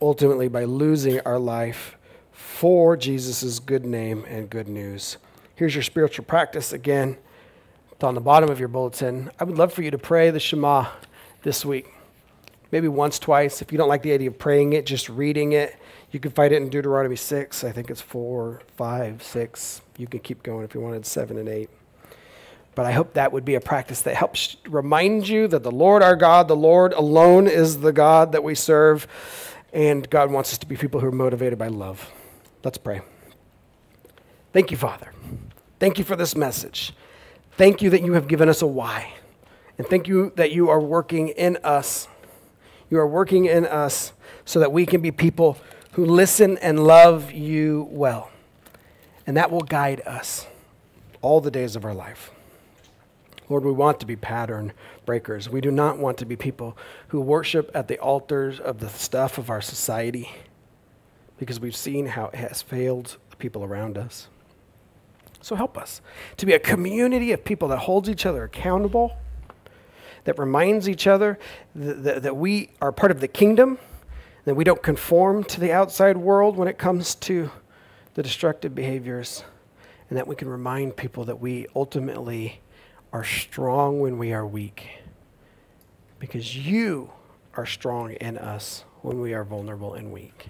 ultimately, 0.00 0.48
by 0.48 0.64
losing 0.64 1.20
our 1.20 1.38
life 1.38 1.98
for 2.30 2.96
Jesus' 2.96 3.58
good 3.58 3.84
name 3.84 4.24
and 4.28 4.48
good 4.48 4.68
news. 4.68 5.18
Here's 5.56 5.74
your 5.74 5.82
spiritual 5.82 6.24
practice 6.24 6.72
again. 6.72 7.18
It's 7.92 8.04
on 8.04 8.14
the 8.14 8.20
bottom 8.20 8.48
of 8.48 8.58
your 8.58 8.68
bulletin. 8.68 9.30
I 9.38 9.44
would 9.44 9.58
love 9.58 9.72
for 9.72 9.82
you 9.82 9.90
to 9.90 9.98
pray 9.98 10.30
the 10.30 10.40
Shema 10.40 10.86
this 11.42 11.64
week. 11.64 11.93
Maybe 12.72 12.88
once, 12.88 13.18
twice. 13.18 13.62
If 13.62 13.72
you 13.72 13.78
don't 13.78 13.88
like 13.88 14.02
the 14.02 14.12
idea 14.12 14.28
of 14.28 14.38
praying 14.38 14.72
it, 14.72 14.86
just 14.86 15.08
reading 15.08 15.52
it. 15.52 15.76
You 16.10 16.20
can 16.20 16.30
find 16.30 16.52
it 16.52 16.62
in 16.62 16.68
Deuteronomy 16.68 17.16
6. 17.16 17.64
I 17.64 17.72
think 17.72 17.90
it's 17.90 18.00
4, 18.00 18.62
5, 18.76 19.22
6. 19.22 19.80
You 19.96 20.06
can 20.06 20.20
keep 20.20 20.42
going 20.42 20.64
if 20.64 20.74
you 20.74 20.80
wanted 20.80 21.06
7 21.06 21.38
and 21.38 21.48
8. 21.48 21.68
But 22.74 22.86
I 22.86 22.92
hope 22.92 23.14
that 23.14 23.32
would 23.32 23.44
be 23.44 23.54
a 23.54 23.60
practice 23.60 24.02
that 24.02 24.16
helps 24.16 24.56
remind 24.68 25.28
you 25.28 25.46
that 25.48 25.62
the 25.62 25.70
Lord 25.70 26.02
our 26.02 26.16
God, 26.16 26.48
the 26.48 26.56
Lord 26.56 26.92
alone 26.92 27.46
is 27.46 27.80
the 27.80 27.92
God 27.92 28.32
that 28.32 28.42
we 28.42 28.54
serve. 28.54 29.06
And 29.72 30.08
God 30.10 30.30
wants 30.30 30.52
us 30.52 30.58
to 30.58 30.66
be 30.66 30.76
people 30.76 31.00
who 31.00 31.06
are 31.06 31.12
motivated 31.12 31.58
by 31.58 31.68
love. 31.68 32.10
Let's 32.64 32.78
pray. 32.78 33.02
Thank 34.52 34.70
you, 34.70 34.76
Father. 34.76 35.12
Thank 35.80 35.98
you 35.98 36.04
for 36.04 36.16
this 36.16 36.36
message. 36.36 36.92
Thank 37.56 37.82
you 37.82 37.90
that 37.90 38.02
you 38.02 38.14
have 38.14 38.28
given 38.28 38.48
us 38.48 38.62
a 38.62 38.66
why. 38.66 39.12
And 39.78 39.86
thank 39.86 40.06
you 40.08 40.32
that 40.36 40.52
you 40.52 40.70
are 40.70 40.80
working 40.80 41.28
in 41.28 41.58
us. 41.64 42.08
You 42.94 43.00
are 43.00 43.08
working 43.08 43.46
in 43.46 43.66
us 43.66 44.12
so 44.44 44.60
that 44.60 44.70
we 44.70 44.86
can 44.86 45.00
be 45.00 45.10
people 45.10 45.58
who 45.94 46.06
listen 46.06 46.58
and 46.58 46.86
love 46.86 47.32
you 47.32 47.88
well. 47.90 48.30
And 49.26 49.36
that 49.36 49.50
will 49.50 49.62
guide 49.62 50.00
us 50.06 50.46
all 51.20 51.40
the 51.40 51.50
days 51.50 51.74
of 51.74 51.84
our 51.84 51.92
life. 51.92 52.30
Lord, 53.48 53.64
we 53.64 53.72
want 53.72 53.98
to 53.98 54.06
be 54.06 54.14
pattern 54.14 54.72
breakers. 55.06 55.48
We 55.48 55.60
do 55.60 55.72
not 55.72 55.98
want 55.98 56.18
to 56.18 56.24
be 56.24 56.36
people 56.36 56.78
who 57.08 57.20
worship 57.20 57.68
at 57.74 57.88
the 57.88 57.98
altars 57.98 58.60
of 58.60 58.78
the 58.78 58.88
stuff 58.90 59.38
of 59.38 59.50
our 59.50 59.60
society 59.60 60.30
because 61.36 61.58
we've 61.58 61.74
seen 61.74 62.06
how 62.06 62.26
it 62.26 62.36
has 62.36 62.62
failed 62.62 63.16
the 63.30 63.36
people 63.36 63.64
around 63.64 63.98
us. 63.98 64.28
So 65.42 65.56
help 65.56 65.76
us 65.76 66.00
to 66.36 66.46
be 66.46 66.52
a 66.52 66.60
community 66.60 67.32
of 67.32 67.44
people 67.44 67.66
that 67.70 67.78
holds 67.78 68.08
each 68.08 68.24
other 68.24 68.44
accountable, 68.44 69.16
that 70.24 70.38
reminds 70.38 70.88
each 70.88 71.06
other 71.06 71.38
that, 71.74 72.22
that, 72.22 72.36
we 72.36 72.70
are 72.80 72.92
part 72.92 73.10
of 73.10 73.20
the 73.20 73.28
kingdom, 73.28 73.78
that 74.44 74.54
we 74.54 74.64
don't 74.64 74.82
conform 74.82 75.44
to 75.44 75.60
the 75.60 75.72
outside 75.72 76.16
world 76.16 76.56
when 76.56 76.68
it 76.68 76.78
comes 76.78 77.14
to 77.16 77.50
the 78.14 78.22
destructive 78.22 78.74
behaviors, 78.74 79.44
and 80.08 80.18
that 80.18 80.26
we 80.26 80.36
can 80.36 80.48
remind 80.48 80.96
people 80.96 81.24
that 81.24 81.40
we 81.40 81.66
ultimately 81.74 82.60
are 83.12 83.24
strong 83.24 84.00
when 84.00 84.18
we 84.18 84.32
are 84.32 84.46
weak. 84.46 84.88
Because 86.18 86.56
you 86.56 87.10
are 87.54 87.66
strong 87.66 88.12
in 88.14 88.38
us 88.38 88.84
when 89.02 89.20
we 89.20 89.34
are 89.34 89.44
vulnerable 89.44 89.94
and 89.94 90.12
weak 90.12 90.48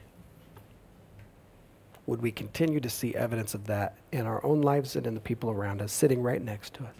would 2.06 2.20
we 2.20 2.30
continue 2.30 2.80
to 2.80 2.90
see 2.90 3.14
evidence 3.14 3.54
of 3.54 3.66
that 3.66 3.96
in 4.12 4.26
our 4.26 4.44
own 4.44 4.60
lives 4.60 4.96
and 4.96 5.06
in 5.06 5.14
the 5.14 5.20
people 5.20 5.50
around 5.50 5.80
us 5.80 5.92
sitting 5.92 6.22
right 6.22 6.42
next 6.42 6.74
to 6.74 6.84
us? 6.84 6.94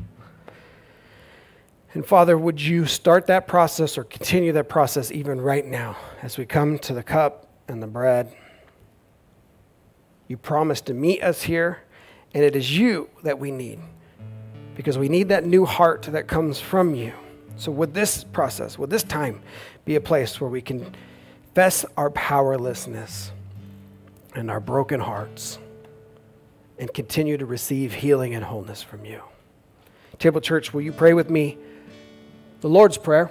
And 1.95 2.05
Father, 2.05 2.37
would 2.37 2.61
you 2.61 2.87
start 2.87 3.27
that 3.29 3.47
process 3.47 3.97
or 3.97 4.05
continue 4.05 4.53
that 4.53 4.69
process 4.69 5.11
even 5.11 5.41
right 5.41 5.65
now 5.65 5.97
as 6.23 6.37
we 6.37 6.45
come 6.45 6.79
to 6.81 6.93
the 6.93 7.03
cup 7.03 7.49
and 7.69 7.83
the 7.83 7.87
bread? 7.87 8.35
You 10.29 10.37
promised 10.37 10.87
to 10.87 10.95
meet 10.95 11.23
us 11.23 11.43
here, 11.43 11.83
and 12.35 12.43
it 12.43 12.57
is 12.57 12.77
you 12.77 13.09
that 13.23 13.39
we 13.39 13.51
need 13.51 13.79
because 14.75 14.99
we 14.99 15.09
need 15.09 15.29
that 15.29 15.47
new 15.47 15.65
heart 15.65 16.03
that 16.03 16.27
comes 16.27 16.59
from 16.59 16.95
you. 16.95 17.13
So, 17.57 17.71
would 17.71 17.95
this 17.95 18.25
process, 18.25 18.77
would 18.77 18.91
this 18.91 19.05
time 19.05 19.41
be 19.85 19.95
a 19.95 20.01
place 20.01 20.41
where 20.41 20.51
we 20.51 20.61
can 20.61 20.95
confess 21.55 21.85
our 21.97 22.11
powerlessness? 22.11 23.31
and 24.35 24.51
our 24.51 24.61
broken 24.61 25.01
hearts 25.01 25.59
and 26.79 26.93
continue 26.93 27.37
to 27.37 27.47
receive 27.47 27.95
healing 27.95 28.35
and 28.35 28.45
wholeness 28.45 28.83
from 28.83 29.05
you. 29.05 29.23
Table 30.19 30.41
Church, 30.41 30.75
will 30.75 30.83
you 30.83 30.93
pray 30.93 31.15
with 31.15 31.31
me 31.31 31.57
the 32.65 32.71
Lord's 32.71 32.97
Prayer, 32.97 33.31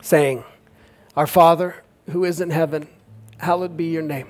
saying, 0.00 0.44
Our 1.16 1.26
Father 1.26 1.82
who 2.10 2.24
is 2.24 2.40
in 2.40 2.50
heaven, 2.50 2.86
hallowed 3.38 3.76
be 3.76 3.86
your 3.86 4.04
name. 4.04 4.28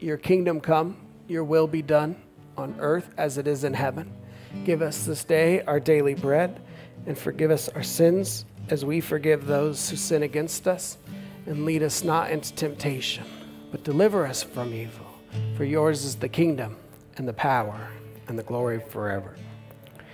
Your 0.00 0.16
kingdom 0.16 0.60
come, 0.60 0.96
your 1.28 1.44
will 1.44 1.68
be 1.68 1.82
done 1.82 2.16
on 2.56 2.74
earth 2.80 3.08
as 3.16 3.38
it 3.38 3.46
is 3.46 3.62
in 3.62 3.74
heaven. 3.74 4.12
Give 4.64 4.82
us 4.82 5.06
this 5.06 5.22
day 5.22 5.60
our 5.62 5.78
daily 5.78 6.16
bread 6.16 6.60
and 7.06 7.16
forgive 7.16 7.52
us 7.52 7.68
our 7.68 7.84
sins 7.84 8.44
as 8.70 8.84
we 8.84 9.00
forgive 9.00 9.46
those 9.46 9.88
who 9.88 9.94
sin 9.94 10.24
against 10.24 10.66
us. 10.66 10.98
And 11.46 11.64
lead 11.64 11.84
us 11.84 12.02
not 12.02 12.32
into 12.32 12.52
temptation 12.54 13.22
but 13.70 13.84
deliver 13.84 14.26
us 14.26 14.42
from 14.42 14.74
evil. 14.74 15.06
For 15.56 15.62
yours 15.64 16.04
is 16.04 16.16
the 16.16 16.28
kingdom 16.28 16.76
and 17.18 17.28
the 17.28 17.32
power 17.32 17.88
and 18.26 18.36
the 18.36 18.42
glory 18.42 18.80
forever. 18.80 19.36